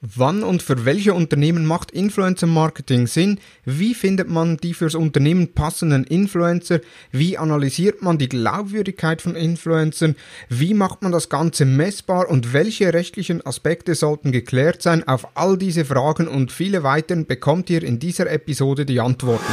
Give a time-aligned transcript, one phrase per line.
[0.00, 3.40] Wann und für welche Unternehmen macht Influencer Marketing Sinn?
[3.64, 6.80] Wie findet man die fürs Unternehmen passenden Influencer?
[7.10, 10.14] Wie analysiert man die Glaubwürdigkeit von Influencern?
[10.48, 15.02] Wie macht man das Ganze messbar und welche rechtlichen Aspekte sollten geklärt sein?
[15.08, 19.52] Auf all diese Fragen und viele weiteren bekommt ihr in dieser Episode die Antworten.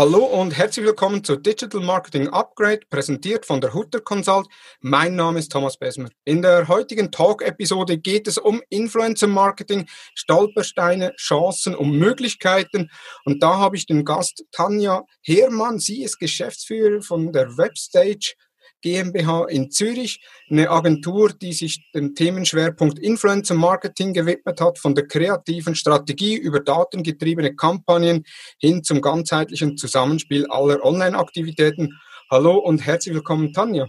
[0.00, 4.46] Hallo und herzlich willkommen zu Digital Marketing Upgrade, präsentiert von der Hutter Consult.
[4.80, 6.08] Mein Name ist Thomas Besmer.
[6.24, 12.90] In der heutigen Talk-Episode geht es um Influencer Marketing, Stolpersteine, Chancen und Möglichkeiten.
[13.26, 15.78] Und da habe ich den Gast Tanja Hermann.
[15.78, 18.36] Sie ist Geschäftsführer von der Webstage
[18.82, 25.06] GmbH in Zürich, eine Agentur, die sich dem Themenschwerpunkt Influencer Marketing gewidmet hat, von der
[25.06, 28.24] kreativen Strategie über datengetriebene Kampagnen
[28.58, 31.98] hin zum ganzheitlichen Zusammenspiel aller Online-Aktivitäten.
[32.30, 33.88] Hallo und herzlich willkommen, Tanja.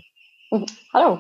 [0.94, 1.20] Hallo.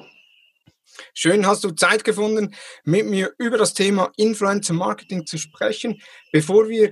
[1.14, 6.02] Schön hast du Zeit gefunden, mit mir über das Thema Influencer Marketing zu sprechen.
[6.32, 6.92] Bevor wir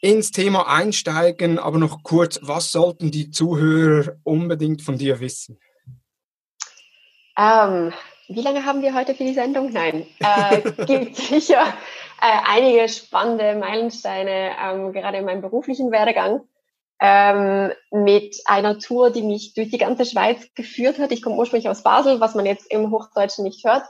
[0.00, 5.58] ins Thema einsteigen, aber noch kurz, was sollten die Zuhörer unbedingt von dir wissen?
[7.38, 7.92] Ähm,
[8.28, 9.70] wie lange haben wir heute für die Sendung?
[9.72, 11.62] Nein, äh, gibt sicher
[12.20, 16.42] äh, einige spannende Meilensteine, ähm, gerade in meinem beruflichen Werdegang.
[17.04, 21.10] Ähm, mit einer Tour, die mich durch die ganze Schweiz geführt hat.
[21.10, 23.82] Ich komme ursprünglich aus Basel, was man jetzt im Hochdeutschen nicht hört.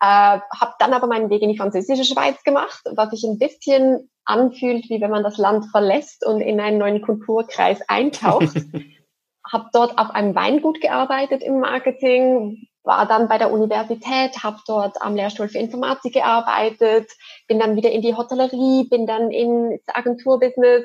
[0.00, 4.10] Äh, habe dann aber meinen Weg in die französische Schweiz gemacht, was sich ein bisschen
[4.24, 8.54] anfühlt, wie wenn man das Land verlässt und in einen neuen Kulturkreis eintaucht.
[9.52, 15.00] habe dort auf einem Weingut gearbeitet im Marketing, war dann bei der Universität, habe dort
[15.02, 17.10] am Lehrstuhl für Informatik gearbeitet,
[17.46, 20.84] bin dann wieder in die Hotellerie, bin dann ins Agenturbusiness,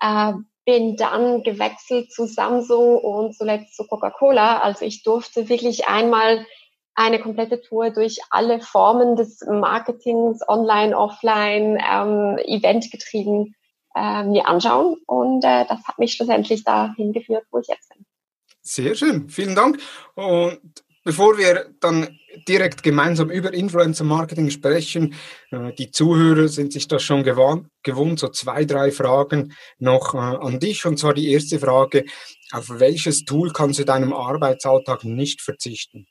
[0.00, 0.32] äh,
[0.64, 4.58] bin dann gewechselt zu Samsung und zuletzt zu Coca-Cola.
[4.60, 6.44] Also ich durfte wirklich einmal
[6.94, 13.54] eine komplette Tour durch alle Formen des Marketings, online, offline, ähm, eventgetrieben
[13.96, 14.98] äh, mir anschauen.
[15.06, 18.04] Und äh, das hat mich schlussendlich dahin geführt, wo ich jetzt bin.
[18.62, 19.78] Sehr schön, vielen Dank.
[20.14, 20.60] Und
[21.04, 22.18] bevor wir dann
[22.48, 25.14] direkt gemeinsam über Influencer Marketing sprechen,
[25.50, 30.60] äh, die Zuhörer sind sich das schon gewohnt, so zwei, drei Fragen noch äh, an
[30.60, 30.84] dich.
[30.84, 32.04] Und zwar die erste Frage,
[32.52, 36.06] auf welches Tool kannst du deinem Arbeitsalltag nicht verzichten?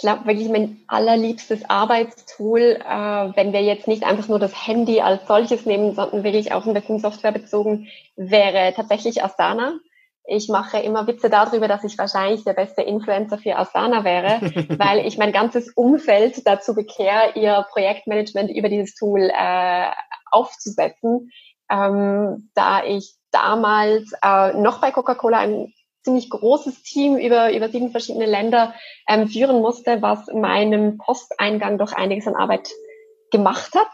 [0.00, 5.02] Ich glaube, wirklich mein allerliebstes Arbeitstool, äh, wenn wir jetzt nicht einfach nur das Handy
[5.02, 9.78] als solches nehmen, sondern wirklich auch ein bisschen Software bezogen, wäre tatsächlich Asana.
[10.24, 14.40] Ich mache immer Witze darüber, dass ich wahrscheinlich der beste Influencer für Asana wäre,
[14.78, 19.90] weil ich mein ganzes Umfeld dazu bekehre, ihr Projektmanagement über dieses Tool äh,
[20.30, 21.30] aufzusetzen.
[21.70, 27.90] Ähm, da ich damals äh, noch bei Coca-Cola ein ziemlich großes Team über, über sieben
[27.90, 28.74] verschiedene Länder
[29.08, 32.70] ähm, führen musste, was meinem Posteingang doch einiges an Arbeit
[33.30, 33.88] gemacht hat.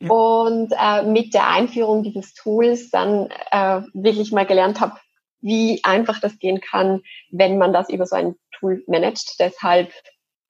[0.00, 0.10] Ja.
[0.10, 4.94] Und äh, mit der Einführung dieses Tools dann äh, wirklich mal gelernt habe,
[5.40, 9.36] wie einfach das gehen kann, wenn man das über so ein Tool managt.
[9.38, 9.92] Deshalb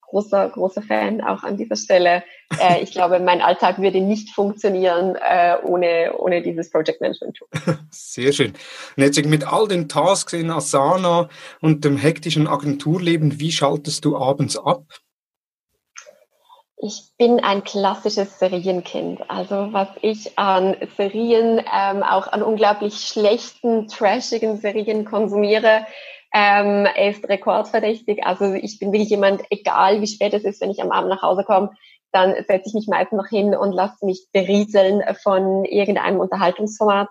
[0.08, 2.22] großer, großer Fan auch an dieser Stelle.
[2.60, 7.48] Äh, ich glaube, mein Alltag würde nicht funktionieren äh, ohne, ohne dieses Project Management Tool.
[7.90, 8.54] Sehr schön.
[8.96, 11.28] Und jetzt mit all den Tasks in Asana
[11.60, 14.84] und dem hektischen Agenturleben, wie schaltest du abends ab?
[16.80, 19.28] Ich bin ein klassisches Serienkind.
[19.28, 25.86] Also was ich an Serien, ähm, auch an unglaublich schlechten, trashigen Serien konsumiere,
[26.32, 28.24] ähm, er ist rekordverdächtig.
[28.24, 31.22] Also ich bin wirklich jemand, egal wie spät es ist, wenn ich am Abend nach
[31.22, 31.70] Hause komme,
[32.12, 37.08] dann setze ich mich meistens noch hin und lasse mich berieseln von irgendeinem Unterhaltungsformat.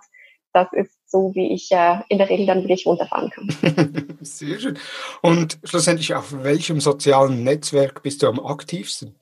[0.54, 4.18] Das ist so, wie ich äh, in der Regel dann wirklich runterfahren kann.
[4.22, 4.78] Sehr schön.
[5.22, 9.16] Und schlussendlich, auf welchem sozialen Netzwerk bist du am aktivsten?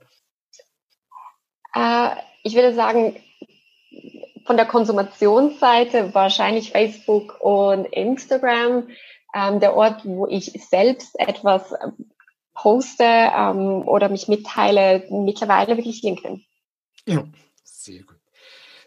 [1.73, 2.11] Äh,
[2.43, 3.17] ich würde sagen,
[4.45, 8.87] von der Konsumationsseite wahrscheinlich Facebook und Instagram
[9.35, 12.09] ähm, der Ort, wo ich selbst etwas ähm,
[12.53, 16.43] poste ähm, oder mich mitteile, mittlerweile wirklich LinkedIn.
[17.05, 17.25] Ja,
[17.63, 18.15] sehr gut.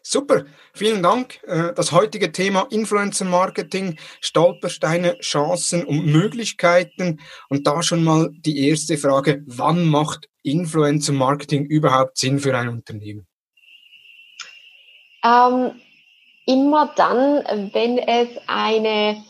[0.02, 1.38] Super, vielen Dank.
[1.44, 7.20] Äh, das heutige Thema Influencer Marketing, Stolpersteine, Chancen und Möglichkeiten.
[7.50, 12.70] Und da schon mal die erste Frage, wann macht Influencer Marketing überhaupt Sinn für ein
[12.70, 13.26] Unternehmen?
[15.22, 15.72] Ähm,
[16.46, 19.22] immer dann, wenn es eine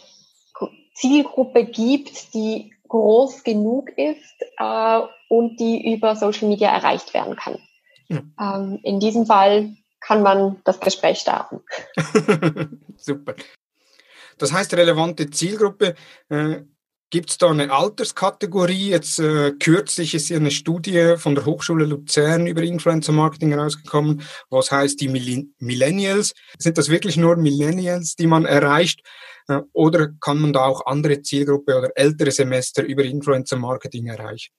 [0.98, 7.58] Zielgruppe gibt, die groß genug ist äh, und die über Social Media erreicht werden kann.
[8.08, 8.22] Ja.
[8.40, 11.60] Ähm, in diesem Fall kann man das Gespräch starten.
[12.96, 13.34] Super.
[14.38, 15.94] Das heißt, relevante Zielgruppe,
[16.30, 16.62] äh,
[17.10, 18.90] Gibt es da eine Alterskategorie?
[18.90, 24.20] Jetzt äh, kürzlich ist hier eine Studie von der Hochschule Luzern über Influencer Marketing rausgekommen,
[24.50, 26.34] was heißt die Millennials.
[26.58, 29.00] Sind das wirklich nur Millennials, die man erreicht?
[29.72, 34.52] Oder kann man da auch andere Zielgruppe oder ältere Semester über Influencer Marketing erreichen?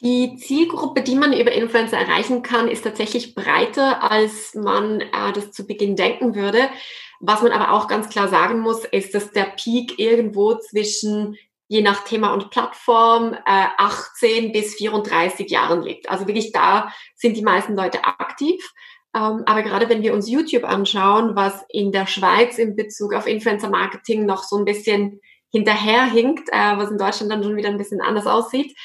[0.00, 5.50] Die Zielgruppe, die man über Influencer erreichen kann, ist tatsächlich breiter, als man äh, das
[5.50, 6.70] zu Beginn denken würde.
[7.18, 11.82] Was man aber auch ganz klar sagen muss, ist, dass der Peak irgendwo zwischen je
[11.82, 16.08] nach Thema und Plattform äh, 18 bis 34 Jahren liegt.
[16.08, 18.72] Also wirklich da sind die meisten Leute aktiv.
[19.18, 23.26] Ähm, aber gerade wenn wir uns YouTube anschauen, was in der Schweiz in Bezug auf
[23.26, 25.20] Influencer Marketing noch so ein bisschen
[25.50, 28.76] hinterherhinkt, äh, was in Deutschland dann schon wieder ein bisschen anders aussieht,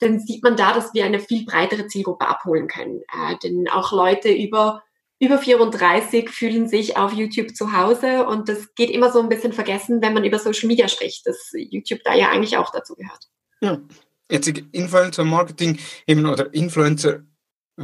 [0.00, 3.02] dann sieht man da, dass wir eine viel breitere Zielgruppe abholen können.
[3.12, 4.82] Äh, denn auch Leute über
[5.20, 9.52] über 34 fühlen sich auf YouTube zu Hause und das geht immer so ein bisschen
[9.52, 13.28] vergessen, wenn man über Social Media spricht, dass YouTube da ja eigentlich auch dazu gehört.
[13.60, 13.80] Ja,
[14.28, 15.78] jetzt Influencer Marketing
[16.08, 17.22] eben oder Influencer,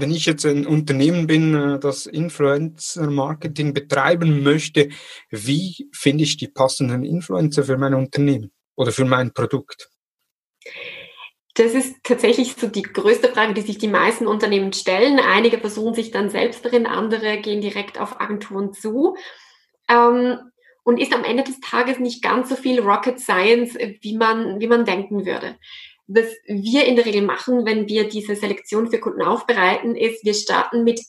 [0.00, 4.88] wenn ich jetzt ein Unternehmen bin, äh, das Influencer Marketing betreiben möchte,
[5.30, 9.90] wie finde ich die passenden Influencer für mein Unternehmen oder für mein Produkt?
[11.54, 15.18] Das ist tatsächlich so die größte Frage, die sich die meisten Unternehmen stellen.
[15.18, 19.16] Einige versuchen sich dann selbst darin, andere gehen direkt auf Agenturen zu.
[19.88, 20.38] Ähm,
[20.88, 24.68] und ist am Ende des Tages nicht ganz so viel Rocket Science, wie man, wie
[24.68, 25.58] man denken würde.
[26.08, 30.34] Was wir in der Regel machen, wenn wir diese Selektion für Kunden aufbereiten, ist, wir
[30.34, 31.00] starten mit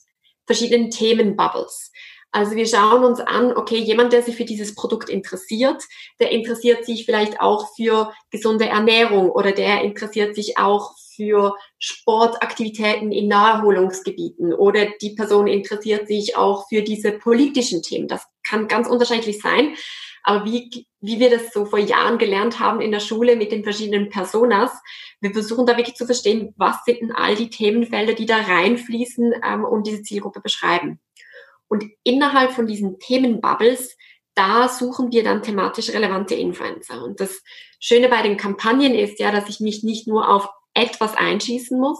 [0.46, 1.90] verschiedenen Themenbubbles.
[2.32, 5.82] Also wir schauen uns an, okay, jemand, der sich für dieses Produkt interessiert,
[6.20, 13.10] der interessiert sich vielleicht auch für gesunde Ernährung oder der interessiert sich auch für Sportaktivitäten
[13.10, 18.06] in Naherholungsgebieten oder die Person interessiert sich auch für diese politischen Themen.
[18.06, 19.74] Das kann ganz unterschiedlich sein.
[20.22, 23.64] Aber wie, wie wir das so vor Jahren gelernt haben in der Schule mit den
[23.64, 24.70] verschiedenen Personas,
[25.20, 29.34] wir versuchen da wirklich zu verstehen, was sind denn all die Themenfelder, die da reinfließen
[29.44, 31.00] ähm, und diese Zielgruppe beschreiben.
[31.68, 33.96] Und innerhalb von diesen Themenbubbles,
[34.34, 37.02] da suchen wir dann thematisch relevante Influencer.
[37.02, 37.42] Und das
[37.78, 41.98] Schöne bei den Kampagnen ist ja, dass ich mich nicht nur auf etwas einschießen muss,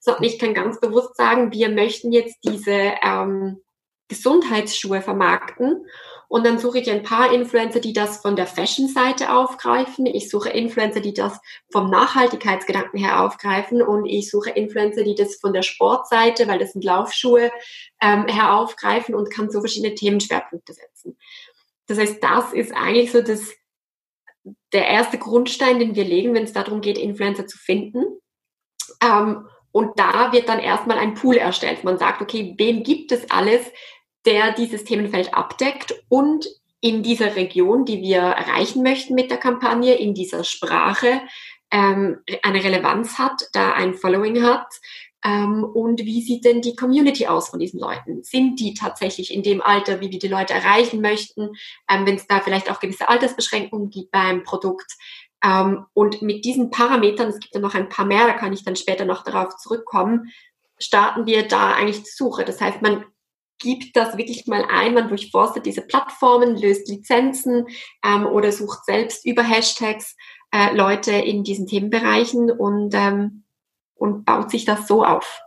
[0.00, 3.60] sondern ich kann ganz bewusst sagen, wir möchten jetzt diese ähm,
[4.08, 5.86] Gesundheitsschuhe vermarkten
[6.30, 10.06] und dann suche ich ein paar Influencer, die das von der Fashion-Seite aufgreifen.
[10.06, 11.40] Ich suche Influencer, die das
[11.72, 13.82] vom Nachhaltigkeitsgedanken her aufgreifen.
[13.82, 17.50] Und ich suche Influencer, die das von der Sportseite, weil das sind Laufschuhe,
[18.00, 21.18] ähm, her aufgreifen und kann so verschiedene Themenschwerpunkte setzen.
[21.88, 23.52] Das heißt, das ist eigentlich so das,
[24.72, 28.04] der erste Grundstein, den wir legen, wenn es darum geht, Influencer zu finden.
[29.02, 31.82] Ähm, und da wird dann erstmal ein Pool erstellt.
[31.82, 33.66] Man sagt, okay, wem gibt es alles,
[34.26, 36.46] der dieses Themenfeld abdeckt und
[36.80, 41.20] in dieser Region, die wir erreichen möchten mit der Kampagne, in dieser Sprache
[41.70, 44.66] ähm, eine Relevanz hat, da ein Following hat.
[45.22, 48.22] Ähm, und wie sieht denn die Community aus von diesen Leuten?
[48.22, 51.50] Sind die tatsächlich in dem Alter, wie wir die Leute erreichen möchten?
[51.90, 54.96] Ähm, Wenn es da vielleicht auch gewisse Altersbeschränkungen gibt beim Produkt.
[55.44, 58.64] Ähm, und mit diesen Parametern, es gibt ja noch ein paar mehr, da kann ich
[58.64, 60.30] dann später noch darauf zurückkommen,
[60.78, 62.44] starten wir da eigentlich die Suche.
[62.46, 63.04] Das heißt, man
[63.60, 67.66] gibt das wirklich mal ein, man durchforstet diese Plattformen, löst Lizenzen
[68.04, 70.16] ähm, oder sucht selbst über Hashtags
[70.52, 73.44] äh, Leute in diesen Themenbereichen und, ähm,
[73.94, 75.40] und baut sich das so auf.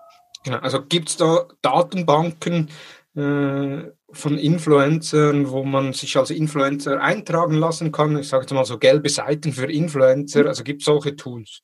[0.46, 2.70] Genau, also gibt es da Datenbanken
[3.16, 8.18] äh, von Influencern, wo man sich als Influencer eintragen lassen kann?
[8.18, 11.62] Ich sage jetzt mal so gelbe Seiten für Influencer, also gibt es solche Tools?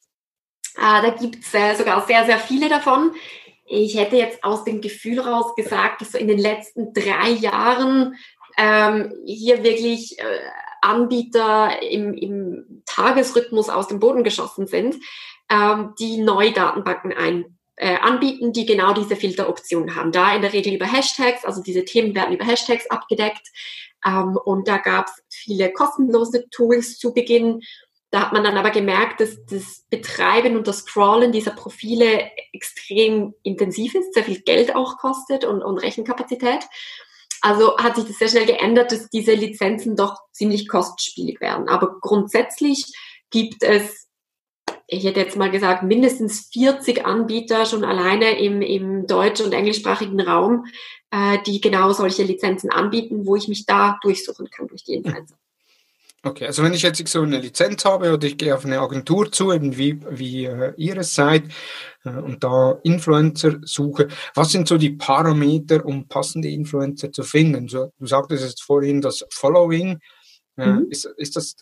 [0.78, 3.12] Ah, da gibt es äh, sogar sehr, sehr viele davon.
[3.72, 8.16] Ich hätte jetzt aus dem Gefühl raus gesagt, dass so in den letzten drei Jahren
[8.58, 10.24] ähm, hier wirklich äh,
[10.82, 14.96] Anbieter im, im Tagesrhythmus aus dem Boden geschossen sind,
[15.52, 20.12] ähm, die neue Datenbanken ein, äh, anbieten, die genau diese Filteroption haben.
[20.12, 23.48] Da in der Regel über Hashtags, also diese Themen werden über Hashtags abgedeckt.
[24.06, 27.62] Ähm, und da gab es viele kostenlose Tools zu Beginn
[28.12, 33.36] da hat man dann aber gemerkt, dass das Betreiben und das Scrollen dieser Profile extrem
[33.44, 36.66] intensiv ist, sehr viel Geld auch kostet und, und Rechenkapazität.
[37.42, 41.70] Also hat sich das sehr schnell geändert, dass diese Lizenzen doch ziemlich kostspielig werden.
[41.70, 42.86] Aber grundsätzlich
[43.30, 44.08] gibt es,
[44.88, 50.20] ich hätte jetzt mal gesagt, mindestens 40 Anbieter schon alleine im, im deutsch- und englischsprachigen
[50.20, 50.66] Raum,
[51.12, 55.36] äh, die genau solche Lizenzen anbieten, wo ich mich da durchsuchen kann durch die Influencer.
[56.22, 59.32] Okay, also wenn ich jetzt so eine Lizenz habe oder ich gehe auf eine Agentur
[59.32, 61.44] zu, eben wie, wie äh, Ihre seid,
[62.04, 67.70] äh, und da Influencer suche, was sind so die Parameter, um passende Influencer zu finden?
[67.70, 70.00] So, du sagtest jetzt vorhin das Following.
[70.58, 70.88] Äh, mhm.
[70.90, 71.56] ist, ist das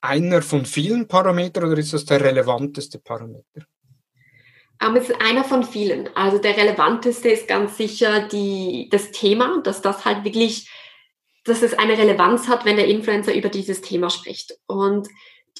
[0.00, 3.66] einer von vielen Parametern oder ist das der relevanteste Parameter?
[4.80, 6.08] Ähm, es ist einer von vielen.
[6.14, 10.68] Also der relevanteste ist ganz sicher die, das Thema, dass das halt wirklich
[11.44, 14.58] dass es eine Relevanz hat, wenn der Influencer über dieses Thema spricht.
[14.66, 15.08] Und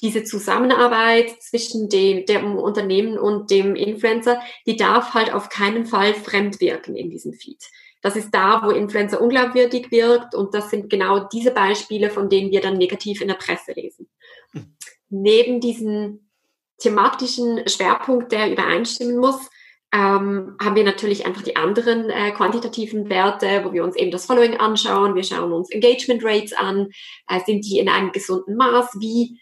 [0.01, 6.13] diese Zusammenarbeit zwischen dem, dem Unternehmen und dem Influencer, die darf halt auf keinen Fall
[6.13, 7.63] fremd wirken in diesem Feed.
[8.01, 12.51] Das ist da, wo Influencer unglaubwürdig wirkt und das sind genau diese Beispiele, von denen
[12.51, 14.07] wir dann negativ in der Presse lesen.
[14.53, 14.75] Mhm.
[15.09, 16.29] Neben diesen
[16.77, 19.49] thematischen Schwerpunkt, der übereinstimmen muss,
[19.95, 24.25] ähm, haben wir natürlich einfach die anderen äh, quantitativen Werte, wo wir uns eben das
[24.25, 25.15] Following anschauen.
[25.15, 26.89] Wir schauen uns Engagement Rates an.
[27.29, 28.97] Äh, sind die in einem gesunden Maß?
[28.99, 29.39] Wie,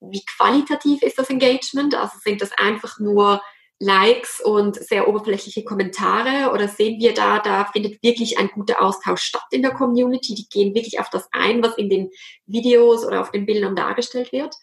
[0.00, 1.96] wie qualitativ ist das Engagement?
[1.96, 3.42] Also sind das einfach nur
[3.80, 9.22] Likes und sehr oberflächliche Kommentare oder sehen wir da, da findet wirklich ein guter Austausch
[9.22, 10.34] statt in der Community?
[10.36, 12.10] Die gehen wirklich auf das ein, was in den
[12.46, 14.54] Videos oder auf den Bildern dargestellt wird.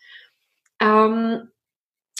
[0.79, 1.49] Ähm,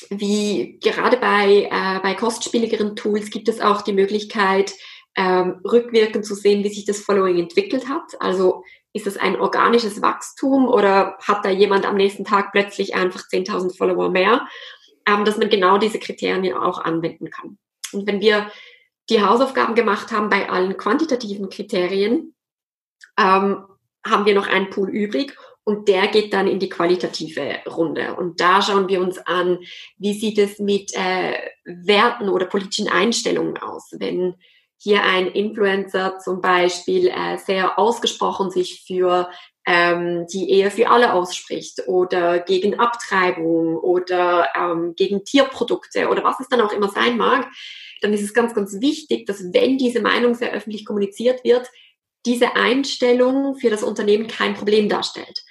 [0.09, 4.73] wie gerade bei, äh, bei kostspieligeren Tools gibt es auch die Möglichkeit,
[5.15, 8.19] ähm, rückwirkend zu sehen, wie sich das Following entwickelt hat.
[8.19, 13.21] Also ist es ein organisches Wachstum oder hat da jemand am nächsten Tag plötzlich einfach
[13.27, 14.47] 10.000 Follower mehr,
[15.07, 17.57] ähm, dass man genau diese Kriterien auch anwenden kann.
[17.93, 18.51] Und wenn wir
[19.09, 22.35] die Hausaufgaben gemacht haben bei allen quantitativen Kriterien,
[23.17, 23.65] ähm,
[24.05, 28.15] haben wir noch einen Pool übrig und der geht dann in die qualitative Runde.
[28.15, 29.60] Und da schauen wir uns an,
[29.98, 31.34] wie sieht es mit äh,
[31.65, 33.89] Werten oder politischen Einstellungen aus.
[33.98, 34.36] Wenn
[34.77, 39.29] hier ein Influencer zum Beispiel äh, sehr ausgesprochen sich für
[39.65, 46.39] ähm, die Ehe für alle ausspricht oder gegen Abtreibung oder ähm, gegen Tierprodukte oder was
[46.39, 47.48] es dann auch immer sein mag,
[48.01, 51.67] dann ist es ganz, ganz wichtig, dass wenn diese Meinung sehr öffentlich kommuniziert wird,
[52.27, 55.43] diese Einstellung für das Unternehmen kein Problem darstellt.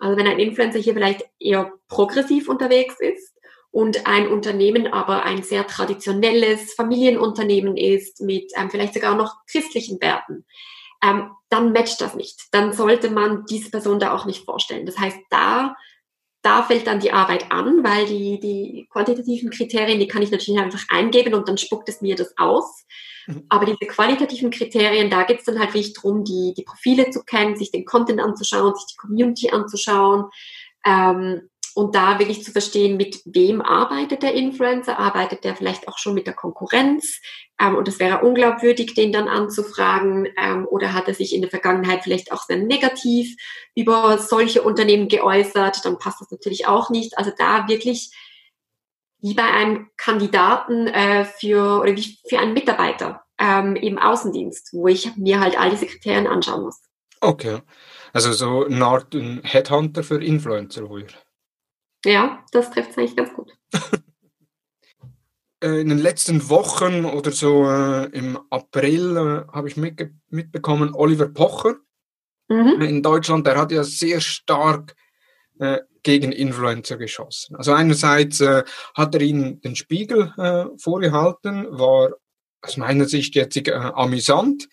[0.00, 3.34] Also wenn ein Influencer hier vielleicht eher progressiv unterwegs ist
[3.70, 10.00] und ein Unternehmen aber ein sehr traditionelles Familienunternehmen ist mit ähm, vielleicht sogar noch christlichen
[10.00, 10.44] Werten,
[11.02, 12.48] ähm, dann matcht das nicht.
[12.52, 14.86] Dann sollte man diese Person da auch nicht vorstellen.
[14.86, 15.76] Das heißt, da,
[16.42, 20.60] da fällt dann die Arbeit an, weil die, die quantitativen Kriterien, die kann ich natürlich
[20.60, 22.86] einfach eingeben und dann spuckt es mir das aus.
[23.26, 23.44] Mhm.
[23.48, 27.22] Aber diese qualitativen Kriterien, da geht es dann halt wirklich darum, die, die Profile zu
[27.24, 30.30] kennen, sich den Content anzuschauen, sich die Community anzuschauen
[30.84, 31.48] ähm,
[31.80, 36.12] und da wirklich zu verstehen, mit wem arbeitet der Influencer, arbeitet der vielleicht auch schon
[36.12, 37.20] mit der Konkurrenz
[37.58, 41.48] ähm, und es wäre unglaubwürdig, den dann anzufragen ähm, oder hat er sich in der
[41.48, 43.34] Vergangenheit vielleicht auch sehr negativ
[43.74, 47.16] über solche Unternehmen geäußert, dann passt das natürlich auch nicht.
[47.16, 48.14] Also da wirklich
[49.22, 54.86] wie bei einem Kandidaten äh, für oder wie für einen Mitarbeiter ähm, im Außendienst, wo
[54.86, 56.78] ich mir halt all diese Kriterien anschauen muss.
[57.22, 57.60] Okay.
[58.12, 61.06] Also so eine Art Headhunter für Influencer wohl.
[62.04, 63.52] Ja, das trifft es eigentlich ganz gut.
[65.62, 70.94] Äh, in den letzten Wochen oder so äh, im April äh, habe ich mitge mitbekommen,
[70.94, 71.76] Oliver Pocher
[72.48, 72.80] mhm.
[72.80, 74.96] in Deutschland, der hat ja sehr stark
[75.58, 77.56] äh, gegen Influencer geschossen.
[77.56, 78.64] Also einerseits äh,
[78.94, 82.14] hat er ihnen den Spiegel äh, vorgehalten, war
[82.62, 84.66] aus meiner Sicht jetzt äh, amüsant,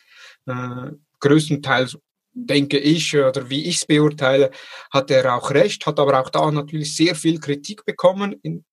[0.46, 1.98] äh, größtenteils
[2.46, 4.52] denke ich oder wie ich es beurteile,
[4.92, 8.64] hat er auch recht, hat aber auch da natürlich sehr viel Kritik bekommen, in,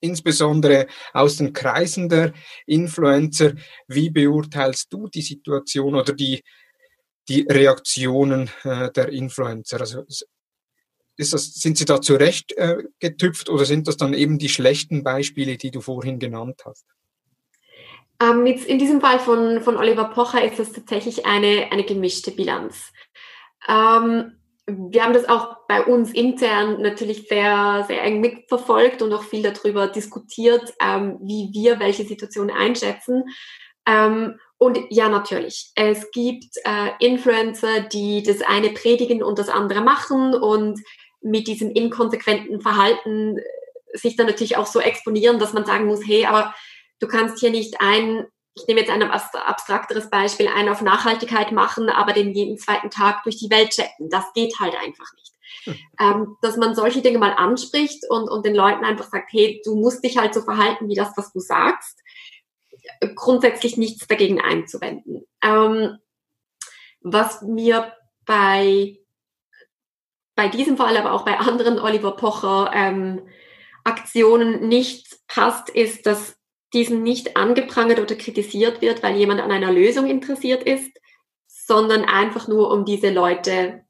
[0.00, 2.32] insbesondere aus den Kreisen der
[2.66, 3.54] Influencer.
[3.88, 6.42] Wie beurteilst du die Situation oder die,
[7.28, 9.80] die Reaktionen äh, der Influencer?
[9.80, 10.04] Also
[11.16, 15.02] ist das, sind Sie da zurecht äh, getüpft oder sind das dann eben die schlechten
[15.02, 16.86] Beispiele, die du vorhin genannt hast?
[18.20, 22.32] Ähm, jetzt in diesem Fall von, von Oliver Pocher ist das tatsächlich eine, eine gemischte
[22.32, 22.92] Bilanz.
[23.66, 29.22] Ähm, wir haben das auch bei uns intern natürlich sehr, sehr eng mitverfolgt und auch
[29.22, 33.24] viel darüber diskutiert, ähm, wie wir welche Situation einschätzen.
[33.86, 35.70] Ähm, und ja, natürlich.
[35.74, 40.80] Es gibt äh, Influencer, die das eine predigen und das andere machen und
[41.22, 43.42] mit diesem inkonsequenten Verhalten äh,
[43.94, 46.54] sich dann natürlich auch so exponieren, dass man sagen muss, hey, aber
[47.00, 48.26] du kannst hier nicht ein,
[48.58, 53.22] ich nehme jetzt ein abstrakteres Beispiel, ein auf Nachhaltigkeit machen, aber den jeden zweiten Tag
[53.22, 54.08] durch die Welt chatten.
[54.10, 55.32] Das geht halt einfach nicht.
[55.64, 55.76] Hm.
[56.00, 59.74] Ähm, dass man solche Dinge mal anspricht und, und den Leuten einfach sagt, hey, du
[59.76, 62.00] musst dich halt so verhalten wie das, was du sagst.
[63.14, 65.26] Grundsätzlich nichts dagegen einzuwenden.
[65.42, 65.98] Ähm,
[67.00, 67.92] was mir
[68.24, 68.98] bei
[70.38, 73.28] bei diesem Fall, aber auch bei anderen Oliver Pocher ähm,
[73.82, 76.37] Aktionen nicht passt, ist, dass
[76.74, 80.90] diesem nicht angeprangert oder kritisiert wird, weil jemand an einer Lösung interessiert ist,
[81.46, 83.84] sondern einfach nur, um diese Leute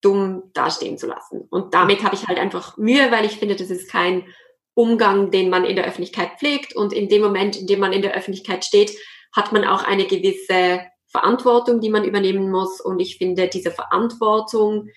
[0.00, 1.46] dumm dastehen zu lassen.
[1.50, 4.26] Und damit habe ich halt einfach Mühe, weil ich finde, das ist kein
[4.74, 6.74] Umgang, den man in der Öffentlichkeit pflegt.
[6.74, 8.96] Und in dem Moment, in dem man in der Öffentlichkeit steht,
[9.34, 12.80] hat man auch eine gewisse Verantwortung, die man übernehmen muss.
[12.80, 14.88] Und ich finde, diese Verantwortung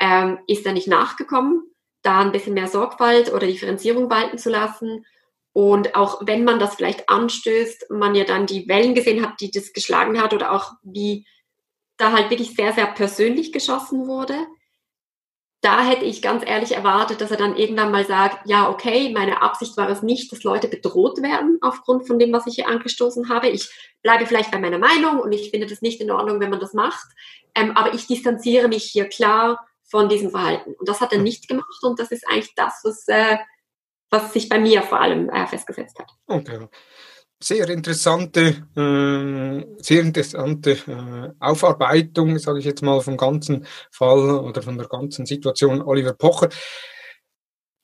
[0.00, 1.62] ähm, ist da nicht nachgekommen,
[2.02, 5.04] da ein bisschen mehr Sorgfalt oder Differenzierung walten zu lassen.
[5.56, 9.50] Und auch wenn man das vielleicht anstößt, man ja dann die Wellen gesehen hat, die
[9.50, 11.26] das geschlagen hat oder auch wie
[11.96, 14.34] da halt wirklich sehr, sehr persönlich geschossen wurde.
[15.62, 19.40] Da hätte ich ganz ehrlich erwartet, dass er dann irgendwann mal sagt, ja, okay, meine
[19.40, 23.30] Absicht war es nicht, dass Leute bedroht werden aufgrund von dem, was ich hier angestoßen
[23.30, 23.48] habe.
[23.48, 23.70] Ich
[24.02, 26.74] bleibe vielleicht bei meiner Meinung und ich finde das nicht in Ordnung, wenn man das
[26.74, 27.06] macht.
[27.54, 30.74] Ähm, aber ich distanziere mich hier klar von diesem Verhalten.
[30.74, 33.38] Und das hat er nicht gemacht und das ist eigentlich das, was, äh,
[34.10, 36.10] was sich bei mir vor allem äh, festgesetzt hat.
[36.26, 36.66] Okay.
[37.38, 44.62] Sehr interessante, äh, sehr interessante äh, Aufarbeitung, sage ich jetzt mal, vom ganzen Fall oder
[44.62, 46.48] von der ganzen Situation Oliver Pocher.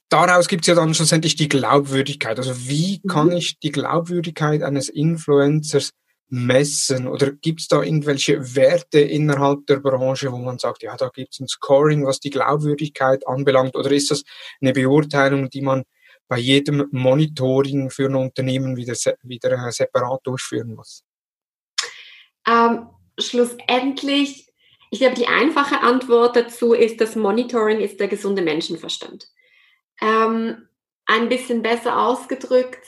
[0.08, 2.38] Daraus gibt es ja dann schlussendlich die Glaubwürdigkeit.
[2.38, 3.08] Also wie mhm.
[3.08, 5.92] kann ich die Glaubwürdigkeit eines Influencers
[6.28, 7.06] messen?
[7.06, 11.34] Oder gibt es da irgendwelche Werte innerhalb der Branche, wo man sagt, ja, da gibt
[11.34, 13.76] es ein Scoring, was die Glaubwürdigkeit anbelangt?
[13.76, 14.22] Oder ist das
[14.60, 15.84] eine Beurteilung, die man
[16.32, 21.04] bei jedem Monitoring für ein Unternehmen wieder, wieder äh, separat durchführen muss?
[22.48, 22.88] Ähm,
[23.20, 24.50] schlussendlich,
[24.90, 29.28] ich glaube, die einfache Antwort dazu ist, das Monitoring ist der gesunde Menschenverstand.
[30.00, 30.68] Ähm,
[31.04, 32.80] ein bisschen besser ausgedrückt,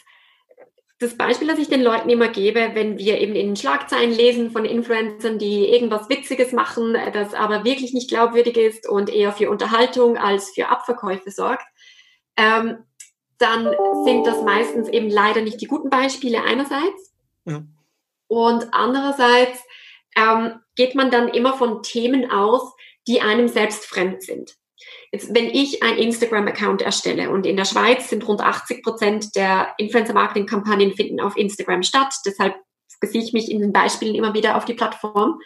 [0.98, 4.64] das Beispiel, das ich den Leuten immer gebe, wenn wir eben in Schlagzeilen lesen von
[4.64, 10.16] Influencern, die irgendwas Witziges machen, das aber wirklich nicht glaubwürdig ist und eher für Unterhaltung
[10.16, 11.66] als für Abverkäufe sorgt,
[12.38, 12.78] ähm,
[13.38, 13.74] dann
[14.04, 17.14] sind das meistens eben leider nicht die guten Beispiele einerseits.
[17.44, 17.62] Ja.
[18.28, 19.60] Und andererseits
[20.16, 22.74] ähm, geht man dann immer von Themen aus,
[23.06, 24.56] die einem selbst fremd sind.
[25.12, 29.74] Jetzt, wenn ich ein Instagram-Account erstelle und in der Schweiz sind rund 80 Prozent der
[29.78, 32.56] Influencer-Marketing-Kampagnen finden auf Instagram statt, deshalb
[33.00, 35.40] beziehe ich mich in den Beispielen immer wieder auf die Plattform.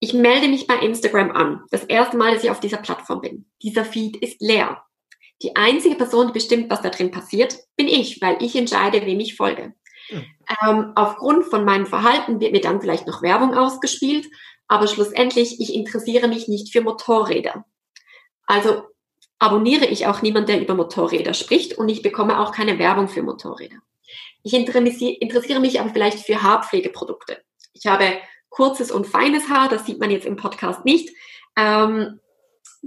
[0.00, 1.64] Ich melde mich bei Instagram an.
[1.70, 3.50] Das erste Mal, dass ich auf dieser Plattform bin.
[3.62, 4.82] Dieser Feed ist leer.
[5.42, 9.20] Die einzige Person, die bestimmt, was da drin passiert, bin ich, weil ich entscheide, wem
[9.20, 9.74] ich folge.
[10.10, 10.24] Mhm.
[10.62, 14.26] Ähm, aufgrund von meinem Verhalten wird mir dann vielleicht noch Werbung ausgespielt,
[14.68, 17.64] aber schlussendlich, ich interessiere mich nicht für Motorräder.
[18.46, 18.82] Also
[19.38, 23.22] abonniere ich auch niemand, der über Motorräder spricht und ich bekomme auch keine Werbung für
[23.22, 23.76] Motorräder.
[24.42, 27.42] Ich interessiere mich aber vielleicht für Haarpflegeprodukte.
[27.72, 28.16] Ich habe
[28.48, 31.10] kurzes und feines Haar, das sieht man jetzt im Podcast nicht.
[31.56, 32.20] Ähm,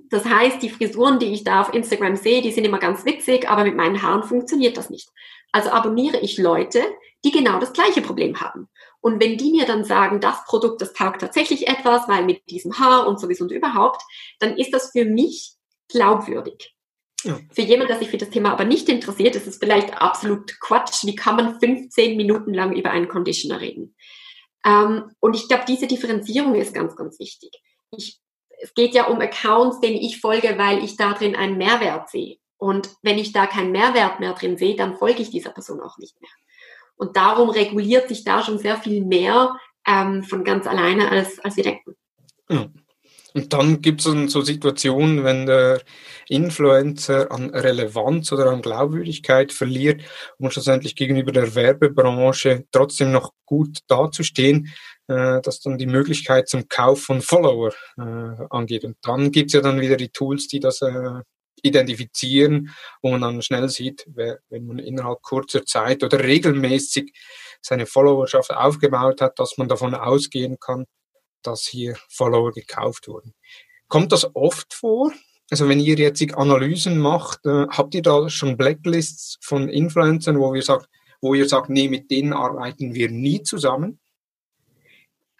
[0.09, 3.49] das heißt, die Frisuren, die ich da auf Instagram sehe, die sind immer ganz witzig,
[3.49, 5.09] aber mit meinen Haaren funktioniert das nicht.
[5.51, 6.83] Also abonniere ich Leute,
[7.25, 8.69] die genau das gleiche Problem haben.
[9.01, 12.79] Und wenn die mir dann sagen, das Produkt, das taugt tatsächlich etwas, weil mit diesem
[12.79, 14.01] Haar und sowieso und überhaupt,
[14.39, 15.53] dann ist das für mich
[15.87, 16.75] glaubwürdig.
[17.23, 17.39] Ja.
[17.51, 21.05] Für jemanden, der sich für das Thema aber nicht interessiert, ist es vielleicht absolut Quatsch.
[21.05, 23.95] Wie kann man 15 Minuten lang über einen Conditioner reden?
[24.65, 27.51] Ähm, und ich glaube, diese Differenzierung ist ganz, ganz wichtig.
[27.91, 28.19] Ich
[28.61, 32.37] es geht ja um Accounts, denen ich folge, weil ich da drin einen Mehrwert sehe.
[32.57, 35.97] Und wenn ich da keinen Mehrwert mehr drin sehe, dann folge ich dieser Person auch
[35.97, 36.29] nicht mehr.
[36.97, 41.55] Und darum reguliert sich da schon sehr viel mehr ähm, von ganz alleine, als, als
[41.55, 41.95] wir denken.
[42.49, 42.67] Ja.
[43.33, 45.81] Und dann gibt es so Situationen, wenn der
[46.27, 50.01] Influencer an Relevanz oder an Glaubwürdigkeit verliert,
[50.39, 54.73] um schlussendlich gegenüber der Werbebranche trotzdem noch gut dazustehen,
[55.09, 58.85] äh, dass dann die Möglichkeit zum Kauf von Follower äh, angeht.
[58.85, 61.21] Und dann gibt's ja dann wieder die Tools, die das äh,
[61.63, 62.69] identifizieren,
[63.01, 67.11] wo man dann schnell sieht, wer, wenn man innerhalb kurzer Zeit oder regelmäßig
[67.61, 70.85] seine Followerschaft aufgebaut hat, dass man davon ausgehen kann,
[71.41, 73.33] dass hier Follower gekauft wurden.
[73.87, 75.11] Kommt das oft vor?
[75.49, 80.53] Also wenn ihr jetzt Analysen macht, äh, habt ihr da schon Blacklists von Influencern, wo
[80.53, 80.87] ihr sagt,
[81.21, 83.99] wo ihr sagt, nee, mit denen arbeiten wir nie zusammen?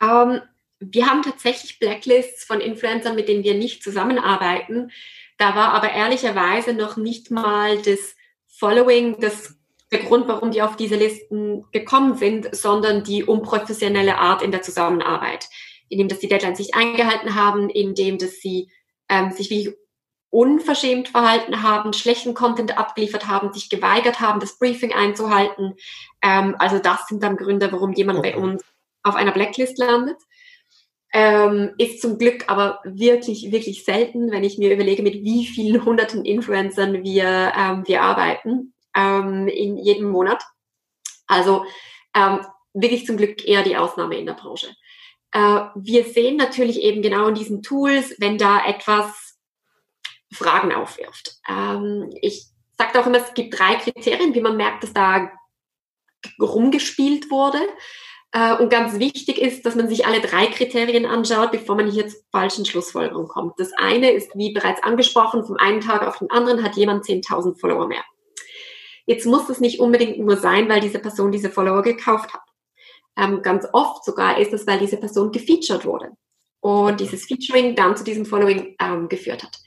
[0.01, 0.41] Ähm,
[0.79, 4.91] wir haben tatsächlich Blacklists von Influencern, mit denen wir nicht zusammenarbeiten.
[5.37, 8.15] Da war aber ehrlicherweise noch nicht mal das
[8.47, 9.55] Following das,
[9.91, 14.61] der Grund, warum die auf diese Listen gekommen sind, sondern die unprofessionelle Art in der
[14.61, 15.47] Zusammenarbeit.
[15.89, 18.69] Indem, dass die Deadlines nicht eingehalten haben, indem, dass sie
[19.09, 19.75] ähm, sich wie
[20.29, 25.75] unverschämt verhalten haben, schlechten Content abgeliefert haben, sich geweigert haben, das Briefing einzuhalten.
[26.21, 28.31] Ähm, also das sind dann Gründe, warum jemand okay.
[28.31, 28.63] bei uns
[29.03, 30.17] auf einer Blacklist landet.
[31.11, 35.83] Ähm, ist zum Glück aber wirklich, wirklich selten, wenn ich mir überlege, mit wie vielen
[35.83, 40.43] hunderten Influencern wir, ähm, wir arbeiten ähm, in jedem Monat.
[41.25, 41.65] Also
[42.15, 44.67] ähm, wirklich zum Glück eher die Ausnahme in der Branche.
[45.31, 49.37] Äh, wir sehen natürlich eben genau in diesen Tools, wenn da etwas
[50.31, 51.39] Fragen aufwirft.
[51.47, 52.45] Ähm, ich
[52.77, 55.31] sage auch immer, es gibt drei Kriterien, wie man merkt, dass da
[56.39, 57.59] rumgespielt wurde.
[58.31, 62.07] Äh, und ganz wichtig ist, dass man sich alle drei Kriterien anschaut, bevor man hier
[62.07, 63.53] zur falschen Schlussfolgerung kommt.
[63.57, 67.59] Das eine ist, wie bereits angesprochen, vom einen Tag auf den anderen hat jemand 10.000
[67.59, 68.03] Follower mehr.
[69.05, 72.43] Jetzt muss es nicht unbedingt nur sein, weil diese Person diese Follower gekauft hat.
[73.17, 76.11] Ähm, ganz oft sogar ist es, weil diese Person gefeatured wurde
[76.59, 79.57] und dieses Featuring dann zu diesem Following ähm, geführt hat.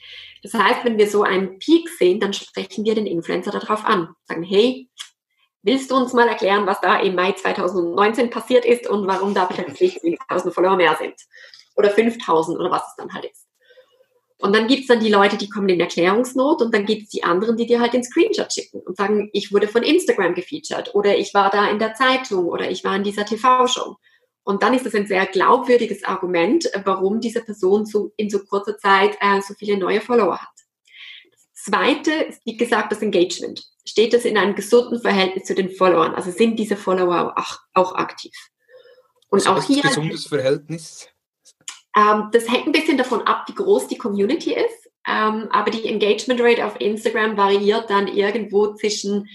[0.42, 4.14] Das heißt, wenn wir so einen Peak sehen, dann sprechen wir den Influencer darauf an.
[4.25, 4.88] Sagen, hey,
[5.62, 9.46] willst du uns mal erklären, was da im Mai 2019 passiert ist und warum da
[9.46, 11.14] plötzlich 10.000 Follower mehr sind?
[11.77, 13.46] Oder 5.000 oder was es dann halt ist.
[14.42, 17.57] Und dann gibt's dann die Leute, die kommen in Erklärungsnot und dann gibt's die anderen,
[17.57, 21.33] die dir halt den Screenshot schicken und sagen, ich wurde von Instagram gefeatured oder ich
[21.33, 23.96] war da in der Zeitung oder ich war in dieser TV-Show.
[24.42, 28.77] Und dann ist das ein sehr glaubwürdiges Argument, warum diese Person so in so kurzer
[28.77, 30.52] Zeit äh, so viele neue Follower hat.
[31.64, 33.62] Zweite ist, wie gesagt, das Engagement.
[33.85, 36.14] Steht das in einem gesunden Verhältnis zu den Followern?
[36.14, 38.33] Also sind diese Follower auch, auch aktiv?
[39.29, 39.83] Und auch hier.
[39.83, 41.09] Gesundes Verhältnis?
[41.96, 44.90] Ähm, das hängt ein bisschen davon ab, wie groß die Community ist.
[45.07, 49.29] Ähm, aber die Engagement Rate auf Instagram variiert dann irgendwo zwischen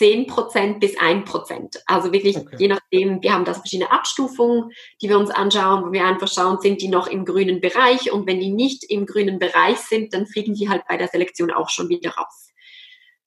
[0.00, 1.76] 10% bis 1%.
[1.86, 2.56] Also wirklich, okay.
[2.58, 4.70] je nachdem, wir haben da verschiedene Abstufungen,
[5.02, 8.26] die wir uns anschauen, wo wir einfach schauen, sind die noch im grünen Bereich und
[8.26, 11.68] wenn die nicht im grünen Bereich sind, dann fliegen die halt bei der Selektion auch
[11.68, 12.50] schon wieder raus.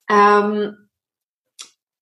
[0.10, 0.90] Ähm,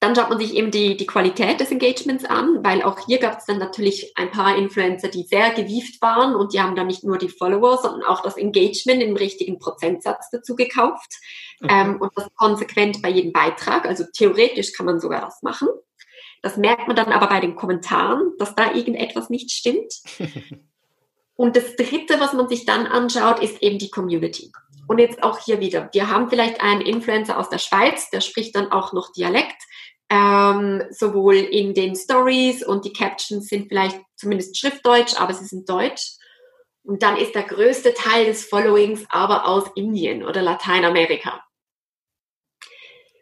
[0.01, 3.37] dann schaut man sich eben die, die Qualität des Engagements an, weil auch hier gab
[3.37, 7.03] es dann natürlich ein paar Influencer, die sehr gewieft waren und die haben dann nicht
[7.03, 11.19] nur die Follower, sondern auch das Engagement im richtigen Prozentsatz dazu gekauft
[11.59, 11.67] mhm.
[11.69, 13.85] ähm, und das konsequent bei jedem Beitrag.
[13.85, 15.67] Also theoretisch kann man sogar das machen.
[16.41, 19.93] Das merkt man dann aber bei den Kommentaren, dass da irgendetwas nicht stimmt.
[21.35, 24.51] und das Dritte, was man sich dann anschaut, ist eben die Community.
[24.87, 25.89] Und jetzt auch hier wieder.
[25.93, 29.61] Wir haben vielleicht einen Influencer aus der Schweiz, der spricht dann auch noch Dialekt
[30.11, 35.69] ähm, sowohl in den Stories und die Captions sind vielleicht zumindest Schriftdeutsch, aber sie sind
[35.69, 36.17] Deutsch.
[36.83, 41.41] Und dann ist der größte Teil des Followings aber aus Indien oder Lateinamerika.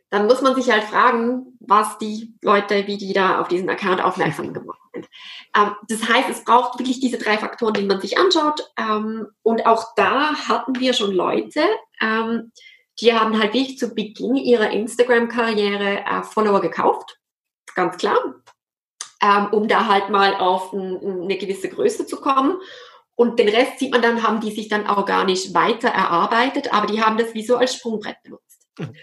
[0.09, 4.01] Dann muss man sich halt fragen, was die Leute, wie die da auf diesen Account
[4.01, 5.07] aufmerksam gemacht sind.
[5.55, 8.71] Ähm, das heißt, es braucht wirklich diese drei Faktoren, die man sich anschaut.
[8.77, 11.61] Ähm, und auch da hatten wir schon Leute,
[12.01, 12.51] ähm,
[13.01, 17.19] die haben halt wirklich zu Beginn ihrer Instagram-Karriere äh, Follower gekauft,
[17.75, 18.19] ganz klar,
[19.21, 22.59] ähm, um da halt mal auf ein, eine gewisse Größe zu kommen.
[23.15, 27.01] Und den Rest sieht man dann, haben die sich dann organisch weiter erarbeitet, aber die
[27.01, 28.67] haben das wie so als Sprungbrett benutzt.
[28.77, 28.95] Mhm.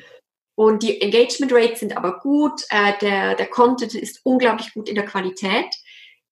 [0.54, 4.94] Und die Engagement Rates sind aber gut, äh, der, der Content ist unglaublich gut in
[4.94, 5.66] der Qualität.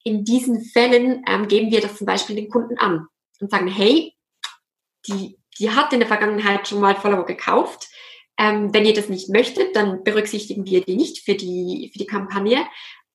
[0.03, 3.07] In diesen Fällen ähm, geben wir das zum Beispiel den Kunden an
[3.41, 4.15] und sagen, hey,
[5.07, 7.89] die die hat in der Vergangenheit schon mal Follower gekauft.
[8.39, 12.07] Ähm, wenn ihr das nicht möchtet, dann berücksichtigen wir die nicht für die, für die
[12.07, 12.65] Kampagne.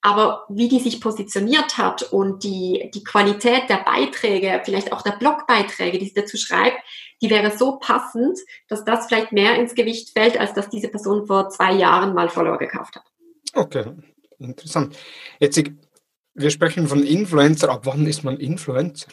[0.02, 5.12] Aber wie die sich positioniert hat und die, die Qualität der Beiträge, vielleicht auch der
[5.12, 6.78] Blogbeiträge, die sie dazu schreibt,
[7.22, 11.28] die wäre so passend, dass das vielleicht mehr ins Gewicht fällt, als dass diese Person
[11.28, 13.04] vor zwei Jahren mal Follower gekauft hat.
[13.54, 13.92] Okay,
[14.38, 14.98] interessant.
[15.40, 15.62] Jetzt,
[16.34, 17.70] wir sprechen von Influencer.
[17.70, 19.08] Ab wann ist man Influencer?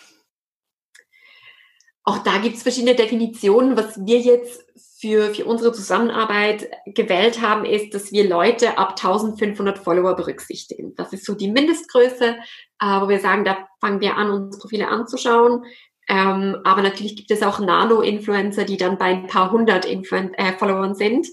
[2.08, 3.76] Auch da gibt es verschiedene Definitionen.
[3.76, 4.64] Was wir jetzt
[5.00, 10.94] für, für unsere Zusammenarbeit gewählt haben, ist, dass wir Leute ab 1500 Follower berücksichtigen.
[10.94, 12.36] Das ist so die Mindestgröße,
[12.80, 15.64] äh, wo wir sagen, da fangen wir an, uns Profile anzuschauen.
[16.08, 20.56] Ähm, aber natürlich gibt es auch Nano-Influencer, die dann bei ein paar hundert Influen äh,
[20.56, 21.26] Followern sind.